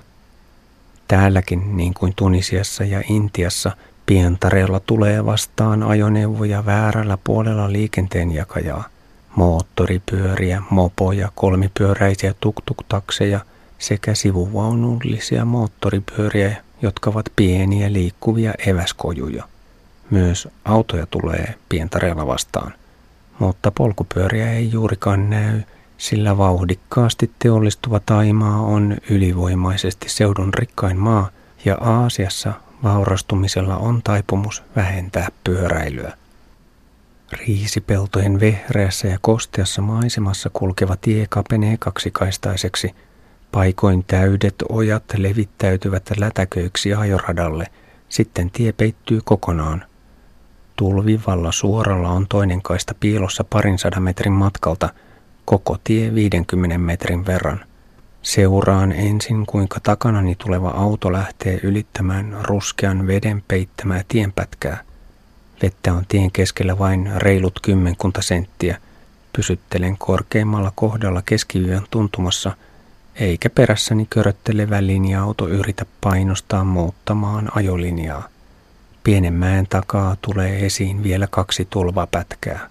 Täälläkin, 1.09 1.76
niin 1.76 1.94
kuin 1.94 2.12
Tunisiassa 2.16 2.85
ja 2.85 3.02
Intiassa, 3.09 3.73
Pientareella 4.06 4.80
tulee 4.80 5.26
vastaan 5.26 5.83
ajoneuvoja 5.83 6.66
väärällä 6.66 7.18
puolella 7.25 7.73
liikenteenjakajaa. 7.73 8.85
Moottoripyöriä, 9.37 10.62
mopoja, 10.71 11.33
kolmipyöräisiä 11.35 12.35
tuktuktakseja 12.40 13.40
sekä 13.78 14.14
sivuvaunullisia 14.14 15.45
moottoripyöriä, 15.45 16.57
jotka 16.83 17.11
ovat 17.11 17.26
pieniä 17.37 17.93
liikkuvia 17.93 18.52
eväskojuja. 18.66 19.49
Myös 20.11 20.49
autoja 20.64 21.07
tulee 21.07 21.54
Pientareella 21.69 22.26
vastaan, 22.26 22.75
mutta 23.38 23.71
polkupyöriä 23.71 24.52
ei 24.52 24.73
juurikaan 24.73 25.31
näy, 25.31 25.62
sillä 25.99 26.38
vauhdikkaasti 26.38 27.31
teollistuva 27.38 28.00
Taimaa 28.07 28.61
on 28.61 28.97
ylivoimaisesti 29.11 30.09
seudun 30.09 30.54
rikkain 30.54 30.97
maa 30.97 31.31
ja 31.64 31.75
Aasiassa 31.81 32.52
vaurastumisella 32.83 33.76
on 33.76 34.02
taipumus 34.02 34.62
vähentää 34.76 35.28
pyöräilyä. 35.45 36.12
Riisipeltojen 37.33 38.40
vehreässä 38.40 39.09
ja 39.09 39.19
kosteassa 39.21 39.83
maisemassa 39.83 40.50
kulkeva 40.52 40.97
tie 40.97 41.26
kapenee 41.31 41.76
kaksikaistaiseksi. 41.78 42.95
Paikoin 43.54 44.04
täydet 44.06 44.54
ojat 44.68 45.04
levittäytyvät 45.16 46.11
lätäköiksi 46.16 46.94
ajoradalle, 46.94 47.66
sitten 48.08 48.50
tie 48.50 48.73
peittyy 48.73 49.20
kokonaan. 49.25 49.84
Tulvivalla 50.76 51.52
suoralla 51.52 52.08
on 52.08 52.26
toinen 52.28 52.62
kaista 52.62 52.95
piilossa 53.00 53.45
parin 53.45 53.78
sadan 53.78 54.02
metrin 54.02 54.32
matkalta, 54.32 54.88
koko 55.45 55.76
tie 55.84 56.14
50 56.14 56.78
metrin 56.78 57.26
verran– 57.26 57.64
Seuraan 58.25 58.93
ensin, 58.93 59.47
kuinka 59.47 59.80
takanani 59.82 60.34
tuleva 60.34 60.69
auto 60.71 61.12
lähtee 61.12 61.60
ylittämään 61.62 62.36
ruskean 62.43 63.06
veden 63.06 63.43
peittämää 63.49 64.04
tienpätkää. 64.08 64.84
Vettä 65.62 65.93
on 65.93 66.04
tien 66.08 66.30
keskellä 66.30 66.78
vain 66.78 67.10
reilut 67.17 67.60
kymmenkunta 67.62 68.23
senttiä. 68.23 68.78
Pysyttelen 69.36 69.97
korkeimmalla 69.99 70.73
kohdalla 70.75 71.23
keskiyön 71.26 71.82
tuntumassa, 71.90 72.56
eikä 73.17 73.50
perässäni 73.50 74.07
köröttelevä 74.11 74.87
linja-auto 74.87 75.49
yritä 75.49 75.87
painostaa 76.00 76.65
muuttamaan 76.65 77.49
ajolinjaa. 77.55 78.29
Pienen 79.05 79.35
mäen 79.35 79.67
takaa 79.67 80.17
tulee 80.23 80.67
esiin 80.67 81.03
vielä 81.03 81.27
kaksi 81.31 81.67
tulvapätkää. 81.71 82.71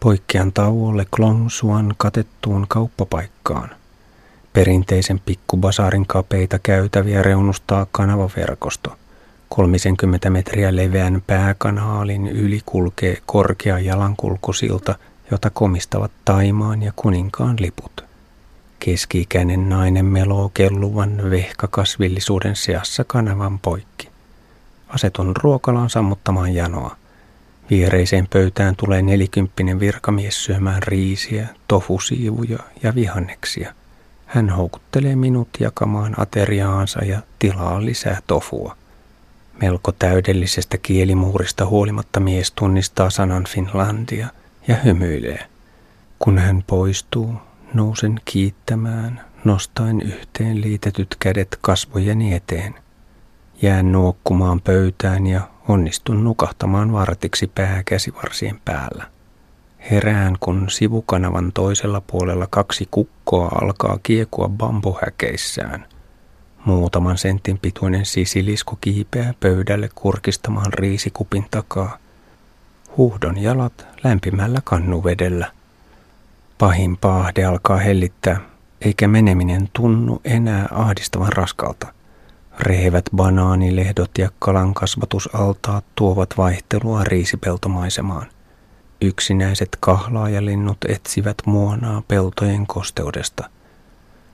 Poikkean 0.00 0.52
tauolle 0.52 1.06
Klongsuan 1.16 1.94
katettuun 1.96 2.66
kauppapaikkaan. 2.68 3.70
Perinteisen 4.52 5.20
pikkubasaarin 5.26 6.06
kapeita 6.06 6.58
käytäviä 6.58 7.22
reunustaa 7.22 7.86
kanavaverkosto. 7.92 8.96
30 9.48 10.30
metriä 10.30 10.76
leveän 10.76 11.22
pääkanaalin 11.26 12.28
yli 12.28 12.60
kulkee 12.66 13.18
korkea 13.26 13.78
jalankulkusilta, 13.78 14.94
jota 15.30 15.50
komistavat 15.50 16.10
Taimaan 16.24 16.82
ja 16.82 16.92
kuninkaan 16.96 17.56
liput. 17.60 18.09
Keski-ikäinen 18.80 19.68
nainen 19.68 20.04
meloo 20.04 20.50
kelluvan 20.54 21.30
vehkakasvillisuuden 21.30 22.56
seassa 22.56 23.04
kanavan 23.04 23.58
poikki. 23.58 24.08
Asetun 24.88 25.36
ruokalaan 25.36 25.90
sammuttamaan 25.90 26.54
janoa. 26.54 26.96
Viereiseen 27.70 28.28
pöytään 28.32 28.76
tulee 28.76 29.02
nelikymppinen 29.02 29.80
virkamies 29.80 30.44
syömään 30.44 30.82
riisiä, 30.82 31.48
tofusiivuja 31.68 32.58
ja 32.82 32.94
vihanneksia– 32.94 33.74
hän 34.30 34.50
houkuttelee 34.50 35.16
minut 35.16 35.48
jakamaan 35.60 36.14
ateriaansa 36.16 37.04
ja 37.04 37.20
tilaa 37.38 37.84
lisää 37.84 38.20
tofua. 38.26 38.76
Melko 39.60 39.92
täydellisestä 39.92 40.78
kielimuurista 40.78 41.66
huolimatta 41.66 42.20
mies 42.20 42.52
tunnistaa 42.52 43.10
sanan 43.10 43.44
Finlandia 43.44 44.28
ja 44.68 44.76
hymyilee. 44.76 45.46
Kun 46.18 46.38
hän 46.38 46.64
poistuu, 46.66 47.34
nousen 47.74 48.20
kiittämään, 48.24 49.20
nostaen 49.44 50.00
yhteen 50.00 50.60
liitetyt 50.60 51.16
kädet 51.18 51.58
kasvojeni 51.60 52.34
eteen. 52.34 52.74
Jään 53.62 53.92
nuokkumaan 53.92 54.60
pöytään 54.60 55.26
ja 55.26 55.40
onnistun 55.68 56.24
nukahtamaan 56.24 56.92
vartiksi 56.92 57.46
pää 57.46 57.82
käsivarsien 57.82 58.60
päällä. 58.64 59.04
Herään, 59.90 60.36
kun 60.40 60.70
sivukanavan 60.70 61.52
toisella 61.54 62.00
puolella 62.00 62.46
kaksi 62.50 62.88
kukkoa 62.90 63.48
alkaa 63.62 63.98
kiekua 64.02 64.48
bambuhäkeissään. 64.48 65.86
Muutaman 66.64 67.18
sentin 67.18 67.58
pituinen 67.58 68.06
sisilisko 68.06 68.78
kiipeää 68.80 69.34
pöydälle 69.40 69.90
kurkistamaan 69.94 70.72
riisikupin 70.72 71.46
takaa. 71.50 71.98
Huuhdon 72.96 73.38
jalat 73.38 73.86
lämpimällä 74.04 74.60
kannuvedellä. 74.64 75.52
Pahin 76.60 76.96
paahde 76.96 77.44
alkaa 77.44 77.76
hellittää, 77.76 78.40
eikä 78.80 79.08
meneminen 79.08 79.68
tunnu 79.72 80.20
enää 80.24 80.68
ahdistavan 80.70 81.32
raskalta. 81.32 81.86
Rehevät 82.60 83.04
banaanilehdot 83.16 84.18
ja 84.18 84.30
kalankasvatusaltaat 84.38 85.84
tuovat 85.94 86.28
vaihtelua 86.36 87.04
riisipeltomaisemaan– 87.04 88.26
Yksinäiset 89.02 89.68
kahlaajalinnut 89.80 90.78
etsivät 90.88 91.36
muonaa 91.46 92.02
peltojen 92.08 92.66
kosteudesta. 92.66 93.50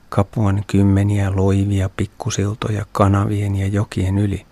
Kapuan 0.09 0.65
kymmeniä 0.67 1.33
loivia 1.37 1.91
pikkusiltoja 1.97 2.87
kanavien 2.93 3.57
ja 3.57 3.67
jokien 3.67 4.19
yli. 4.19 4.47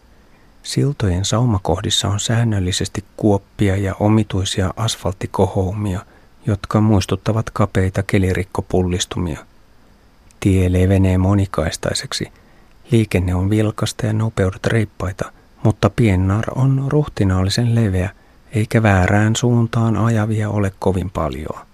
Siltojen 0.62 1.24
saumakohdissa 1.24 2.08
on 2.08 2.20
säännöllisesti 2.20 3.04
kuoppia 3.16 3.76
ja 3.76 3.94
omituisia 4.00 4.74
asfalttikohoumia, 4.76 6.00
jotka 6.46 6.80
muistuttavat 6.80 7.50
kapeita 7.50 8.02
kelirikkopullistumia. 8.02 9.38
Tie 10.40 10.72
levenee 10.72 11.18
monikaistaiseksi. 11.18 12.32
Liikenne 12.90 13.34
on 13.34 13.50
vilkasta 13.50 14.06
ja 14.06 14.12
nopeudet 14.12 14.66
reippaita, 14.66 15.32
mutta 15.62 15.90
Piennar 15.90 16.44
on 16.54 16.84
ruhtinaallisen 16.88 17.74
leveä– 17.74 18.10
eikä 18.54 18.82
väärään 18.82 19.36
suuntaan 19.36 19.96
ajavia 19.96 20.50
ole 20.50 20.72
kovin 20.78 21.10
paljon. 21.10 21.66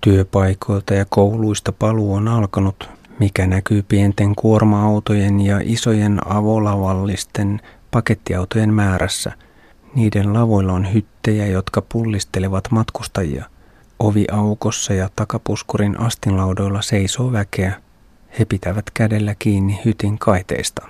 Työpaikoilta 0.00 0.94
ja 0.94 1.06
kouluista 1.08 1.72
paluu 1.72 2.14
on 2.14 2.28
alkanut, 2.28 2.88
mikä 3.18 3.46
näkyy 3.46 3.82
pienten 3.82 4.34
kuorma-autojen 4.34 5.40
ja 5.40 5.60
isojen 5.64 6.20
avolavallisten 6.26 7.60
pakettiautojen 7.90 8.74
määrässä. 8.74 9.32
Niiden 9.94 10.32
lavoilla 10.32 10.72
on 10.72 10.92
hyttejä, 10.94 11.46
jotka 11.46 11.82
pullistelevat 11.82 12.70
matkustajia. 12.70 13.44
Oviaukossa 13.98 14.94
ja 14.94 15.08
takapuskurin 15.16 16.00
astinlaudoilla 16.00 16.82
seisoo 16.82 17.32
väkeä. 17.32 17.80
He 18.38 18.44
pitävät 18.44 18.90
kädellä 18.94 19.34
kiinni 19.38 19.80
hytin 19.84 20.18
kaiteista. 20.18 20.88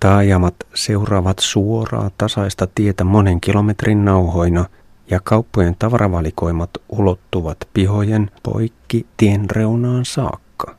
Taajamat 0.00 0.54
seuraavat 0.74 1.38
suoraa 1.38 2.10
tasaista 2.18 2.66
tietä 2.74 3.04
monen 3.04 3.40
kilometrin 3.40 4.04
nauhoina 4.04 4.64
ja 5.10 5.20
kauppojen 5.24 5.76
tavaravalikoimat 5.78 6.70
ulottuvat 6.88 7.58
pihojen 7.74 8.30
poikki 8.42 9.06
tien 9.16 9.50
reunaan 9.50 10.04
saakka. 10.04 10.76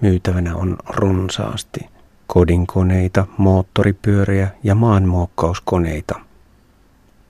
Myytävänä 0.00 0.56
on 0.56 0.76
runsaasti 0.88 1.80
kodinkoneita, 2.26 3.26
moottoripyöriä 3.38 4.48
ja 4.62 4.74
maanmuokkauskoneita. 4.74 6.25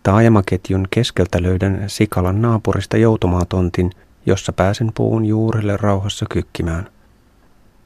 Taajamaketjun 0.06 0.86
keskeltä 0.90 1.42
löydän 1.42 1.84
Sikalan 1.86 2.42
naapurista 2.42 2.96
joutomaatontin, 2.96 3.90
jossa 4.26 4.52
pääsen 4.52 4.92
puun 4.94 5.24
juurelle 5.24 5.76
rauhassa 5.76 6.26
kykkimään. 6.30 6.88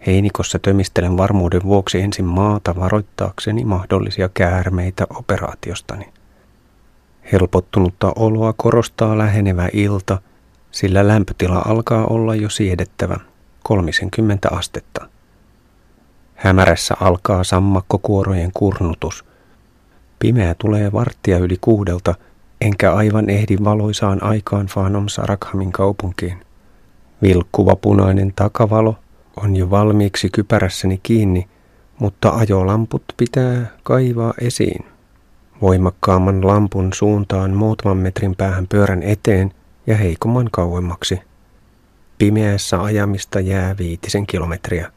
Heinikossa 0.06 0.58
tömistelen 0.58 1.16
varmuuden 1.16 1.62
vuoksi 1.62 2.00
ensin 2.00 2.24
maata 2.24 2.76
varoittaakseni 2.76 3.64
mahdollisia 3.64 4.28
käärmeitä 4.34 5.06
operaatiostani. 5.10 6.08
Helpottunutta 7.32 8.12
oloa 8.16 8.54
korostaa 8.56 9.18
lähenevä 9.18 9.68
ilta, 9.72 10.18
sillä 10.70 11.08
lämpötila 11.08 11.62
alkaa 11.66 12.06
olla 12.06 12.34
jo 12.34 12.50
siedettävä, 12.50 13.16
30 13.62 14.48
astetta. 14.52 15.08
Hämärässä 16.34 16.94
alkaa 17.00 17.44
sammakkokuorojen 17.44 18.50
kurnutus. 18.54 19.29
Pimeä 20.20 20.54
tulee 20.58 20.92
varttia 20.92 21.38
yli 21.38 21.56
kuudelta, 21.60 22.14
enkä 22.60 22.94
aivan 22.94 23.30
ehdi 23.30 23.56
valoisaan 23.64 24.22
aikaan 24.22 24.66
Fanom 24.66 25.08
Sarakhamin 25.08 25.72
kaupunkiin. 25.72 26.40
Vilkkuva 27.22 27.76
punainen 27.76 28.32
takavalo 28.36 28.98
on 29.36 29.56
jo 29.56 29.70
valmiiksi 29.70 30.30
kypärässäni 30.30 31.00
kiinni, 31.02 31.48
mutta 31.98 32.30
ajolamput 32.30 33.02
pitää 33.16 33.66
kaivaa 33.82 34.34
esiin. 34.40 34.84
Voimakkaamman 35.62 36.46
lampun 36.46 36.92
suuntaan 36.92 37.50
muutaman 37.50 37.96
metrin 37.96 38.36
päähän 38.36 38.66
pyörän 38.68 39.02
eteen 39.02 39.52
ja 39.86 39.96
heikomman 39.96 40.48
kauemmaksi. 40.52 41.20
Pimeässä 42.18 42.82
ajamista 42.82 43.40
jää 43.40 43.74
viitisen 43.78 44.26
kilometriä. 44.26 44.92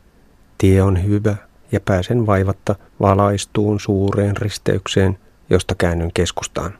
Tie 0.57 0.81
on 0.81 1.03
hyvä 1.03 1.36
ja 1.73 1.79
pääsen 1.79 2.25
vaivatta 2.25 2.75
valaistuun 3.01 3.79
suureen 3.79 4.38
risteykseen, 4.38 5.17
josta 5.49 5.75
käännyn 5.75 6.12
keskustaan. 6.13 6.73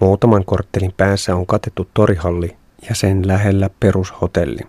Muutaman 0.00 0.44
korttelin 0.44 0.94
päässä 0.96 1.36
on 1.36 1.46
katettu 1.46 1.88
torihalli 1.94 2.56
ja 2.88 2.94
sen 2.94 3.28
lähellä 3.28 3.70
perushotelli. 3.80 4.60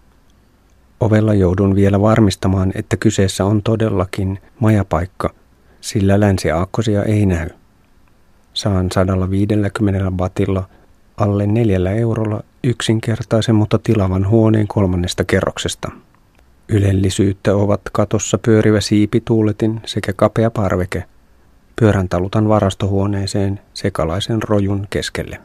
Ovella 1.00 1.34
joudun 1.34 1.76
vielä 1.76 2.02
varmistamaan, 2.02 2.72
että 2.76 2.98
kyseessä 2.98 3.46
on 3.46 3.64
todellakin 3.64 4.40
majapaikka, 4.60 5.34
sillä 5.82 6.20
länsiaakkosia 6.20 7.04
ei 7.04 7.26
näy. 7.26 7.50
Saan 8.54 8.88
150 8.94 10.12
batilla 10.12 10.70
alle 11.18 11.48
neljällä 11.48 11.92
eurolla 11.92 12.44
yksinkertaisen, 12.64 13.56
mutta 13.56 13.80
tilavan 13.80 14.28
huoneen 14.30 14.68
kolmannesta 14.68 15.24
kerroksesta. 15.24 15.92
Ylellisyyttä 16.70 17.56
ovat 17.56 17.82
katossa 17.92 18.38
pyörivä 18.38 18.82
siipituuletin 18.82 19.82
sekä 19.86 20.14
kapea 20.14 20.52
parveke. 20.52 21.04
Pyörän 21.76 22.10
talutan 22.10 22.48
varastohuoneeseen 22.48 23.60
sekalaisen 23.74 24.44
rojun 24.44 24.88
keskelle. 24.90 25.40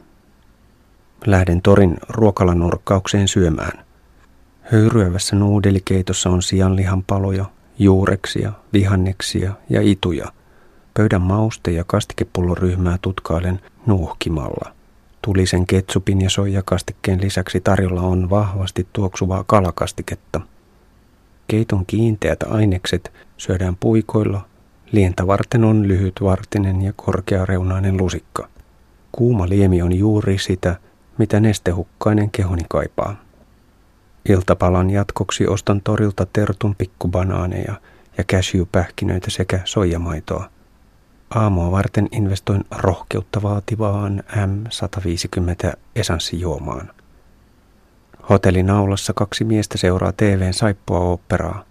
Lähden 1.25 1.61
torin 1.61 1.97
ruokalanurkkaukseen 2.09 3.27
syömään. 3.27 3.85
Höyryävässä 4.61 5.35
nuudelikeitossa 5.35 6.29
on 6.29 6.41
sianlihan 6.41 7.03
paloja, 7.03 7.45
juureksia, 7.79 8.51
vihanneksia 8.73 9.53
ja 9.69 9.81
ituja. 9.81 10.25
Pöydän 10.93 11.21
mauste- 11.21 11.71
ja 11.71 11.83
kastikepulloryhmää 11.83 12.97
tutkailen 13.01 13.59
nuuhkimalla. 13.85 14.71
Tulisen 15.21 15.67
ketsupin 15.67 16.21
ja 16.21 16.29
soijakastikkeen 16.29 17.21
lisäksi 17.21 17.59
tarjolla 17.59 18.01
on 18.01 18.29
vahvasti 18.29 18.87
tuoksuvaa 18.93 19.43
kalakastiketta. 19.47 20.41
Keiton 21.49 21.85
kiinteät 21.85 22.43
ainekset 22.43 23.11
syödään 23.37 23.75
puikoilla, 23.79 24.45
lientä 24.91 25.27
varten 25.27 25.63
on 25.63 25.87
lyhyt 25.87 26.15
vartinen 26.21 26.81
ja 26.81 26.93
korkeareunainen 26.95 27.97
lusikka. 27.97 28.47
Kuuma 29.11 29.49
liemi 29.49 29.81
on 29.81 29.93
juuri 29.93 30.37
sitä, 30.37 30.75
mitä 31.17 31.39
nestehukkainen 31.39 32.31
kehoni 32.31 32.61
kaipaa. 32.69 33.15
Iltapalan 34.29 34.89
jatkoksi 34.89 35.47
ostan 35.47 35.81
torilta 35.81 36.27
tertun 36.33 36.75
pikkubanaaneja 36.75 37.73
ja 38.17 38.23
cashewpähkinöitä 38.23 39.31
sekä 39.31 39.59
soijamaitoa. 39.65 40.49
Aamua 41.29 41.71
varten 41.71 42.07
investoin 42.11 42.63
rohkeutta 42.75 43.41
vaativaan 43.41 44.23
M150 44.31 45.73
esanssijuomaan. 45.95 46.91
Hotellin 48.29 48.69
aulassa 48.69 49.13
kaksi 49.13 49.43
miestä 49.43 49.77
seuraa 49.77 50.11
TVn 50.11 50.53
saippua 50.53 50.99
operaa. 50.99 51.63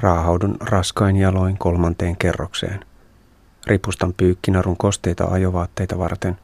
Raahaudun 0.00 0.56
raskain 0.60 1.16
jaloin 1.16 1.58
kolmanteen 1.58 2.16
kerrokseen. 2.16 2.84
Ripustan 3.66 4.14
pyykkinarun 4.16 4.76
kosteita 4.76 5.24
ajovaatteita 5.24 5.98
varten. 5.98 6.38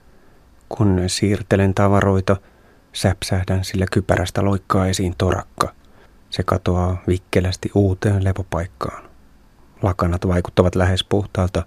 Kun 0.69 1.03
siirtelen 1.07 1.75
tavaroita– 1.75 2.37
Säpsähdän, 2.93 3.65
sillä 3.65 3.87
kypärästä 3.93 4.45
loikkaa 4.45 4.87
esiin 4.87 5.15
torakka. 5.19 5.73
Se 6.31 6.43
katoaa 6.43 7.03
vikkelästi 7.09 7.71
uuteen 7.75 8.25
lepopaikkaan. 8.25 9.05
Lakanat 9.83 10.29
vaikuttavat 10.29 10.75
lähes 10.75 11.05
puhtaalta, 11.05 11.63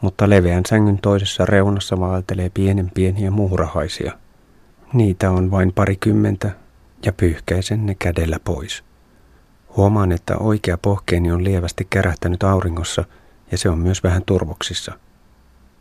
mutta 0.00 0.30
leveän 0.30 0.62
sängyn 0.68 0.98
toisessa 0.98 1.46
reunassa 1.46 2.00
vaeltelee 2.00 2.50
pienen 2.54 2.90
pieniä 2.94 3.30
muurahaisia. 3.30 4.12
Niitä 4.92 5.30
on 5.30 5.50
vain 5.50 5.72
parikymmentä 5.72 6.50
ja 7.06 7.12
pyyhkäisen 7.12 7.86
ne 7.86 7.94
kädellä 7.94 8.38
pois. 8.44 8.84
Huomaan, 9.76 10.12
että 10.12 10.36
oikea 10.36 10.78
pohkeeni 10.78 11.32
on 11.32 11.44
lievästi 11.44 11.86
kärähtänyt 11.90 12.42
auringossa 12.42 13.04
ja 13.52 13.58
se 13.58 13.68
on 13.68 13.78
myös 13.78 14.02
vähän 14.02 14.22
turvoksissa– 14.26 14.92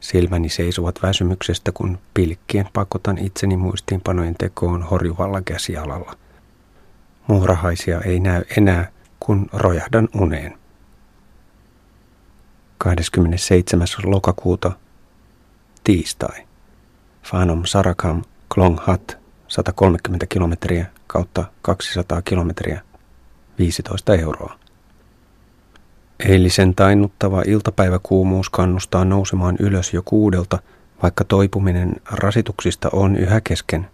Silmäni 0.05 0.49
seisuvat 0.49 0.99
väsymyksestä, 1.03 1.71
kun 1.71 1.97
pilkkien 2.13 2.69
pakotan 2.73 3.17
itseni 3.17 3.57
muistiinpanojen 3.57 4.35
tekoon 4.37 4.83
horjuvalla 4.83 5.41
käsialalla. 5.41 6.17
Muurahaisia 7.27 8.01
ei 8.01 8.19
näy 8.19 8.43
enää, 8.57 8.91
kun 9.19 9.49
rojahdan 9.53 10.09
uneen. 10.13 10.57
27. 12.77 13.87
lokakuuta, 14.03 14.71
tiistai. 15.83 16.43
Fanom 17.23 17.65
Sarakam, 17.65 18.21
Klong 18.53 18.77
Hat, 18.79 19.17
130 19.47 20.25
kilometriä 20.25 20.85
kautta 21.15 21.43
200 21.61 22.21
kilometriä, 22.21 22.81
15 23.59 24.15
euroa. 24.15 24.59
Eilisen 26.19 26.75
tainnuttava 26.75 27.43
iltapäiväkuumuus 27.47 28.49
kannustaa 28.49 29.05
nousemaan 29.05 29.55
ylös 29.59 29.93
jo 29.93 30.01
kuudelta, 30.05 30.59
vaikka 31.03 31.23
toipuminen 31.23 31.95
rasituksista 32.11 32.89
on 32.93 33.15
yhä 33.15 33.41
kesken. 33.41 33.87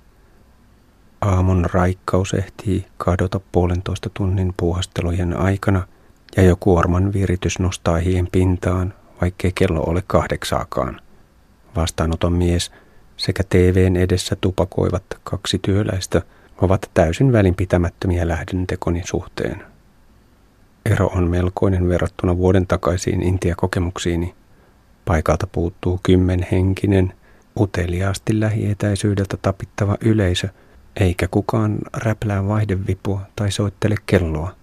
Aamun 1.22 1.66
raikkaus 1.74 2.34
ehtii 2.34 2.86
kadota 2.98 3.40
puolentoista 3.52 4.10
tunnin 4.14 4.54
puuhastelujen 4.58 5.38
aikana 5.38 5.88
ja 6.38 6.44
jo 6.44 6.56
kuorman 6.60 7.14
viritys 7.14 7.60
nostaa 7.60 7.98
hien 7.98 8.28
pintaan, 8.32 8.94
vaikkei 9.22 9.52
kello 9.56 9.84
ole 9.84 10.04
kahdeksaakaan. 10.08 11.02
Vastaanoton 11.76 12.34
mies 12.34 12.72
sekä 13.18 13.44
TVn 13.50 13.96
edessä 13.96 14.36
tupakoivat 14.36 15.04
kaksi 15.24 15.60
työläistä 15.62 16.22
ovat 16.62 16.92
täysin 16.94 17.32
välinpitämättömiä 17.32 18.28
lähdentekoni 18.28 19.02
suhteen. 19.06 19.64
Ero 20.86 21.08
on 21.08 21.30
melkoinen 21.30 21.90
verrattuna 21.90 22.38
vuoden 22.38 22.68
takaisiin 22.68 23.24
Intia-kokemuksiini. 23.24 24.36
Paikalta 25.06 25.48
puuttuu 25.48 26.00
kymmenhenkinen, 26.04 27.14
uteliaasti 27.60 28.40
lähietäisyydeltä 28.40 29.38
tapittava 29.42 29.98
yleisö, 30.02 30.48
eikä 30.96 31.28
kukaan 31.28 31.78
räplää 31.94 32.48
vaihdevipua 32.48 33.22
tai 33.36 33.52
soittele 33.52 33.96
kelloa. 34.06 34.56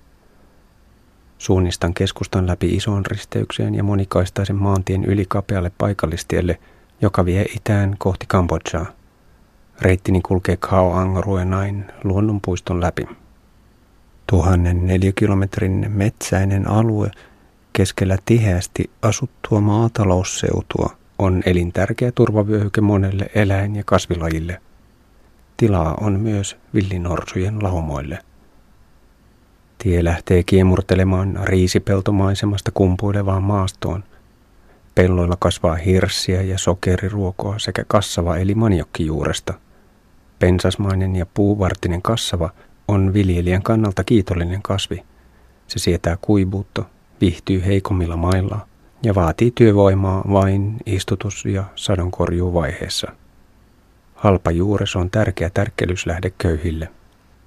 Suunnistan 1.38 1.94
keskustan 1.94 2.46
läpi 2.46 2.76
isoon 2.76 3.06
risteykseen 3.06 3.74
ja 3.74 3.82
monikaistaisen 3.82 4.56
maantien 4.56 5.04
yli 5.04 5.24
kapealle 5.28 5.72
paikallistielle, 5.78 6.58
joka 7.00 7.24
vie 7.24 7.42
itään 7.42 7.94
kohti 7.98 8.26
Kambodžaa. 8.28 8.97
Reittini 9.80 10.20
kulkee 10.20 10.56
Khao 10.56 10.92
Ang 10.92 11.16
Ruenain 11.16 11.84
luonnonpuiston 12.04 12.80
läpi. 12.80 13.08
Tuhannen 14.26 14.86
neliökilometrin 14.86 15.86
metsäinen 15.88 16.70
alue 16.70 17.10
keskellä 17.72 18.18
tiheästi 18.24 18.90
asuttua 19.02 19.60
maatalousseutua 19.60 20.96
on 21.18 21.42
elintärkeä 21.46 22.12
turvavyöhyke 22.12 22.80
monelle 22.80 23.30
eläin- 23.34 23.76
ja 23.76 23.82
kasvilajille. 23.86 24.60
Tilaa 25.56 25.94
on 26.00 26.20
myös 26.20 26.56
villinorsujen 26.74 27.62
laumoille. 27.62 28.18
Tie 29.78 30.04
lähtee 30.04 30.42
kiemurtelemaan 30.42 31.40
riisipeltomaisemasta 31.44 32.70
kumpuilevaan 32.74 33.42
maastoon. 33.42 34.04
Pelloilla 34.94 35.36
kasvaa 35.40 35.74
hirssiä 35.74 36.42
ja 36.42 36.58
sokeriruokoa 36.58 37.58
sekä 37.58 37.84
kassava 37.88 38.36
eli 38.36 38.54
maniokkijuuresta. 38.54 39.54
Pensasmainen 40.38 41.16
ja 41.16 41.26
puuvartinen 41.34 42.02
kassava 42.02 42.50
on 42.88 43.12
viljelijän 43.12 43.62
kannalta 43.62 44.04
kiitollinen 44.04 44.62
kasvi. 44.62 45.02
Se 45.66 45.78
sietää 45.78 46.18
kuivuutta, 46.20 46.84
viihtyy 47.20 47.64
heikommilla 47.66 48.16
mailla 48.16 48.66
ja 49.02 49.14
vaatii 49.14 49.52
työvoimaa 49.54 50.24
vain 50.32 50.76
istutus- 50.86 51.44
ja 51.44 51.64
sadonkorjuuvaiheessa. 51.74 53.12
Halpa 54.14 54.50
juures 54.50 54.96
on 54.96 55.10
tärkeä 55.10 55.50
tärkkelyslähde 55.50 56.32
köyhille. 56.38 56.88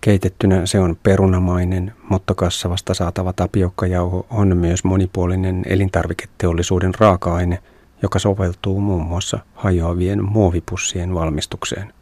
Keitettynä 0.02 0.66
se 0.66 0.80
on 0.80 0.98
perunamainen, 1.04 1.94
mutta 2.10 2.36
kassavasta 2.36 2.94
saatava 2.94 3.34
tapiokkajauho 3.34 4.26
on 4.30 4.58
myös 4.58 4.84
monipuolinen 4.84 5.64
elintarviketeollisuuden 5.66 6.96
raaka-aine, 7.00 7.60
joka 8.02 8.20
soveltuu 8.20 8.82
muun 8.82 9.06
muassa 9.06 9.40
hajoavien 9.56 10.24
muovipussien 10.24 11.14
valmistukseen. 11.14 11.94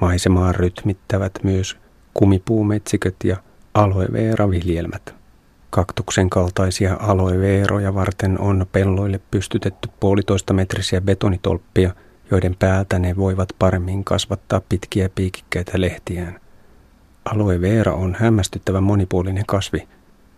Maisemaa 0.00 0.52
rytmittävät 0.52 1.32
myös 1.42 1.76
kumipuumetsiköt 2.14 3.16
ja 3.24 3.36
aloe 3.74 4.08
vera 4.12 4.50
viljelmät. 4.50 5.14
Kaktuksen 5.70 6.30
kaltaisia 6.30 6.96
aloe 7.00 7.38
veroja 7.38 7.94
varten 7.94 8.40
on 8.40 8.66
pelloille 8.72 9.20
pystytetty 9.30 9.88
puolitoista 10.00 10.52
metrisiä 10.52 11.00
betonitolppia, 11.00 11.94
joiden 12.30 12.56
päältä 12.58 12.98
ne 12.98 13.16
voivat 13.16 13.48
paremmin 13.58 14.04
kasvattaa 14.04 14.60
pitkiä 14.68 15.08
piikikkäitä 15.14 15.80
lehtiään. 15.80 16.40
Aloe 17.24 17.60
vera 17.60 17.94
on 17.94 18.16
hämmästyttävän 18.18 18.82
monipuolinen 18.82 19.46
kasvi. 19.46 19.88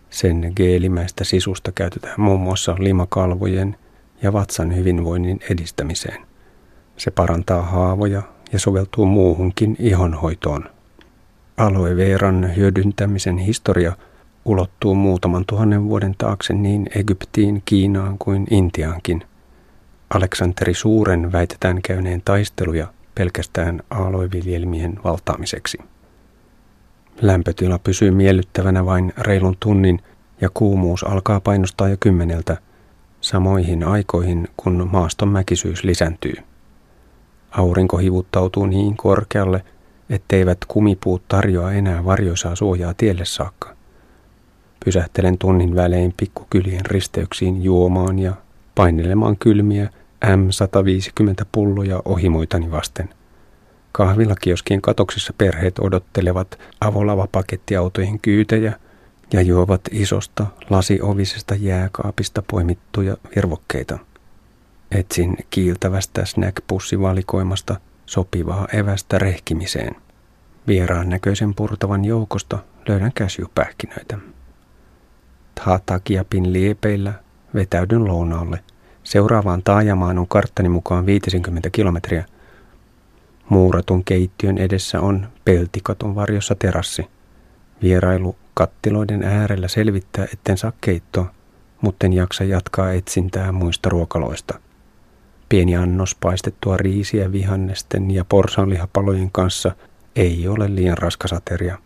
Sen 0.09 0.53
geelimäistä 0.55 1.23
sisusta 1.23 1.71
käytetään 1.71 2.21
muun 2.21 2.39
muassa 2.39 2.75
limakalvojen 2.79 3.75
ja 4.21 4.33
vatsan 4.33 4.75
hyvinvoinnin 4.75 5.39
edistämiseen. 5.49 6.21
Se 6.97 7.11
parantaa 7.11 7.61
haavoja 7.61 8.21
ja 8.53 8.59
soveltuu 8.59 9.05
muuhunkin 9.05 9.75
ihonhoitoon. 9.79 10.69
Aloe 11.57 11.95
veran 11.95 12.55
hyödyntämisen 12.55 13.37
historia 13.37 13.93
ulottuu 14.45 14.95
muutaman 14.95 15.45
tuhannen 15.47 15.83
vuoden 15.83 16.15
taakse 16.17 16.53
niin 16.53 16.87
Egyptiin, 16.95 17.61
Kiinaan 17.65 18.17
kuin 18.17 18.47
Intiaankin. 18.51 19.23
Aleksanteri 20.09 20.73
Suuren 20.73 21.31
väitetään 21.31 21.81
käyneen 21.81 22.21
taisteluja 22.25 22.87
pelkästään 23.15 23.81
aloeviljelmien 23.89 24.99
valtaamiseksi. 25.03 25.77
Lämpötila 27.21 27.79
pysyy 27.79 28.11
miellyttävänä 28.11 28.85
vain 28.85 29.13
reilun 29.17 29.57
tunnin 29.59 29.99
ja 30.41 30.49
kuumuus 30.53 31.03
alkaa 31.03 31.39
painostaa 31.39 31.89
jo 31.89 31.97
kymmeneltä, 31.99 32.57
samoihin 33.21 33.83
aikoihin 33.83 34.47
kun 34.57 34.89
maaston 34.91 35.27
mäkisyys 35.27 35.83
lisääntyy. 35.83 36.33
Aurinko 37.57 37.97
hivuttautuu 37.97 38.65
niin 38.65 38.97
korkealle, 38.97 39.63
etteivät 40.09 40.57
kumipuut 40.67 41.27
tarjoa 41.27 41.71
enää 41.71 42.05
varjoisaa 42.05 42.55
suojaa 42.55 42.93
tielle 42.93 43.25
saakka. 43.25 43.75
Pysähtelen 44.85 45.37
tunnin 45.37 45.75
välein 45.75 46.13
pikkukylien 46.17 46.85
risteyksiin 46.85 47.63
juomaan 47.63 48.19
ja 48.19 48.33
painelemaan 48.75 49.37
kylmiä 49.37 49.89
M150 50.25 51.45
pulloja 51.51 52.01
ohimoitani 52.05 52.71
vasten– 52.71 53.09
Kahvilakioskien 53.93 54.81
katoksissa 54.81 55.33
perheet 55.37 55.79
odottelevat 55.79 56.59
avolavapakettiautojen 56.81 58.19
kyytejä 58.19 58.73
ja 59.33 59.41
juovat 59.41 59.81
isosta 59.91 60.45
lasiovisesta 60.69 61.55
jääkaapista 61.55 62.43
poimittuja 62.51 63.17
virvokkeita. 63.35 63.99
Etsin 64.93 65.37
kiiltävästä 65.49 66.25
snackpussivalikoimasta 66.25 67.75
sopivaa 68.05 68.67
evästä 68.73 69.19
rehkimiseen. 69.19 69.95
Vieraan 70.67 71.09
näköisen 71.09 71.53
purtavan 71.55 72.05
joukosta 72.05 72.59
löydän 72.87 73.11
käsjupähkinöitä. 73.15 74.17
Tahatakiapin 75.55 76.53
liepeillä 76.53 77.13
vetäydyn 77.53 78.07
lounaalle. 78.07 78.59
Seuraavaan 79.03 79.63
taajamaan 79.63 80.19
on 80.19 80.27
karttani 80.27 80.69
mukaan 80.69 81.05
50 81.05 81.69
kilometriä, 81.69 82.25
Muuratun 83.49 84.03
keittiön 84.03 84.57
edessä 84.57 85.01
on 85.01 85.27
peltikaton 85.45 86.15
varjossa 86.15 86.55
terassi. 86.55 87.07
Vierailu 87.81 88.35
kattiloiden 88.53 89.23
äärellä 89.23 89.67
selvittää, 89.67 90.27
etten 90.33 90.57
saa 90.57 90.71
keittoa, 90.81 91.31
mutten 91.81 92.13
jaksa 92.13 92.43
jatkaa 92.43 92.91
etsintää 92.91 93.51
muista 93.51 93.89
ruokaloista. 93.89 94.59
Pieni 95.53 95.75
annos 95.75 96.15
paistettua 96.15 96.77
riisiä 96.77 97.31
vihannesten 97.31 98.11
ja 98.11 98.25
porsanlihapalojen 98.25 99.31
kanssa 99.31 99.71
ei 100.15 100.47
ole 100.47 100.75
liian 100.75 100.97
raskas 100.97 101.33
ateria. 101.33 101.77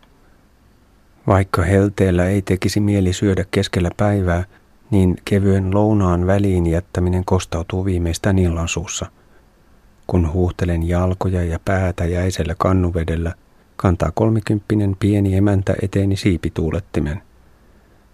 Vaikka 1.28 1.62
helteellä 1.62 2.26
ei 2.26 2.42
tekisi 2.42 2.80
mieli 2.80 3.14
syödä 3.14 3.46
keskellä 3.52 3.90
päivää, 3.98 4.44
niin 4.92 5.16
kevyen 5.26 5.74
lounaan 5.74 6.28
väliin 6.28 6.68
jättäminen 6.68 7.26
kostautuu 7.26 7.86
viimeistään 7.86 8.40
illan 8.40 8.68
suussa– 8.68 9.06
kun 10.08 10.34
huuhtelen 10.34 10.88
jalkoja 10.88 11.44
ja 11.44 11.60
päätä 11.66 12.06
jäisellä 12.06 12.56
kannuvedellä, 12.58 13.34
kantaa 13.76 14.12
kolmikymppinen 14.14 14.96
pieni 15.00 15.36
emäntä 15.36 15.76
eteeni 15.82 16.16
siipituulettimen. 16.16 17.22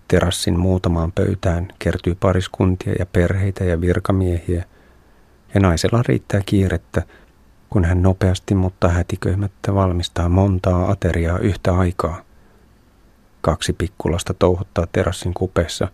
Terassin 0.07 0.59
muutamaan 0.59 1.11
pöytään 1.11 1.67
kertyy 1.79 2.15
pariskuntia 2.15 2.93
ja 2.99 3.05
perheitä 3.05 3.63
ja 3.63 3.81
virkamiehiä, 3.81 4.65
ja 5.53 5.59
naisella 5.59 6.03
riittää 6.07 6.41
kiirettä, 6.45 7.01
kun 7.69 7.85
hän 7.85 8.01
nopeasti 8.01 8.55
mutta 8.55 8.89
hätiköimättä 8.89 9.75
valmistaa 9.75 10.29
montaa 10.29 10.91
ateriaa 10.91 11.37
yhtä 11.37 11.77
aikaa. 11.77 12.21
Kaksi 13.41 13.73
pikkulasta 13.73 14.33
touhuttaa 14.33 14.87
terassin 14.91 15.33
kupeessa. 15.33 15.87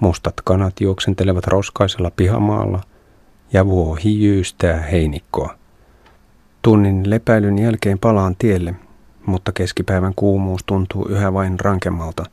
Mustat 0.00 0.34
kanat 0.44 0.80
juoksentelevat 0.80 1.46
roskaisella 1.46 2.10
pihamaalla– 2.10 2.80
ja 3.52 3.66
vuohi 3.66 4.22
jyystää 4.22 4.82
heinikkoa. 4.82 5.54
Tunnin 6.62 7.10
lepäilyn 7.10 7.58
jälkeen 7.58 7.98
palaan 7.98 8.36
tielle, 8.38 8.74
mutta 9.26 9.52
keskipäivän 9.52 10.12
kuumuus 10.16 10.64
tuntuu 10.64 11.08
yhä 11.08 11.32
vain 11.32 11.60
rankemmalta. 11.60 12.24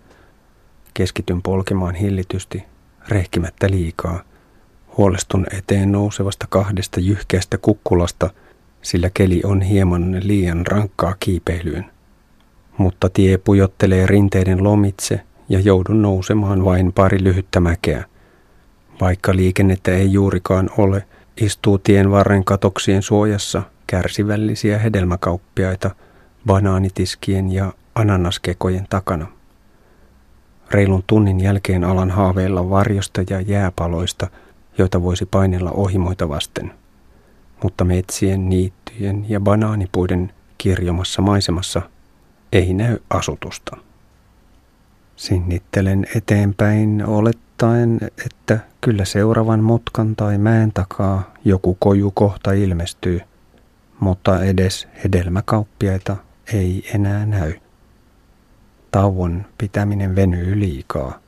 Keskityn 0.93 1.41
polkemaan 1.41 1.95
hillitysti, 1.95 2.63
rehkimättä 3.08 3.69
liikaa. 3.69 4.24
Huolestun 4.98 5.46
eteen 5.58 5.92
nousevasta 5.92 6.46
kahdesta 6.50 7.00
jyhkeästä 7.00 7.58
kukkulasta, 7.58 8.30
sillä 8.82 9.10
keli 9.14 9.42
on 9.46 9.62
hieman 9.62 10.18
liian 10.24 10.68
rankkaa 10.68 11.16
kiipeilyyn. 11.20 11.86
Mutta 12.78 13.10
tie 13.10 13.38
pujottelee 13.38 14.06
rinteiden 14.06 14.64
lomitse 14.64 15.22
ja 15.50 15.60
joudun 15.60 16.02
nousemaan 16.02 16.66
vain 16.66 16.94
pari 16.94 17.24
lyhyttä 17.24 17.60
mäkeä– 17.60 18.06
vaikka 19.02 19.36
liikennettä 19.36 19.92
ei 19.92 20.14
juurikaan 20.14 20.70
ole, 20.78 21.06
istuu 21.42 21.78
tien 21.78 22.12
varren 22.12 22.46
katoksien 22.46 23.02
suojassa 23.02 23.62
kärsivällisiä 23.88 24.80
hedelmäkauppiaita 24.80 25.96
banaanitiskien 26.46 27.52
ja 27.52 27.74
ananaskekojen 27.96 28.88
takana. 28.90 29.28
Reilun 30.72 31.04
tunnin 31.08 31.40
jälkeen 31.40 31.84
alan 31.84 32.12
haaveilla 32.12 32.70
varjosta 32.70 33.22
ja 33.30 33.42
jääpaloista, 33.42 34.28
joita 34.78 35.04
voisi 35.04 35.26
painella 35.26 35.72
ohimoita 35.72 36.30
vasten. 36.30 36.72
Mutta 37.64 37.84
metsien, 37.84 38.50
niittyjen 38.50 39.26
ja 39.30 39.40
banaanipuiden 39.40 40.34
kirjomassa 40.58 41.22
maisemassa 41.22 41.82
ei 42.52 42.74
näy 42.74 42.98
asutusta. 43.10 43.78
Sinnittelen 45.16 46.06
eteenpäin 46.16 47.06
olettaen, 47.06 48.00
että 48.26 48.60
kyllä 48.82 49.06
seuraavan 49.06 49.64
mutkan 49.64 50.16
tai 50.16 50.38
mäen 50.38 50.72
takaa 50.74 51.34
joku 51.46 51.78
koju 51.80 52.12
kohta 52.12 52.52
ilmestyy, 52.52 53.22
mutta 54.00 54.44
edes 54.44 54.88
hedelmäkauppiaita 55.04 56.16
ei 56.54 56.84
enää 56.94 57.26
näy. 57.26 57.54
Tauon 58.92 59.46
pitäminen 59.58 60.16
venyy 60.16 60.60
liikaa. 60.60 61.20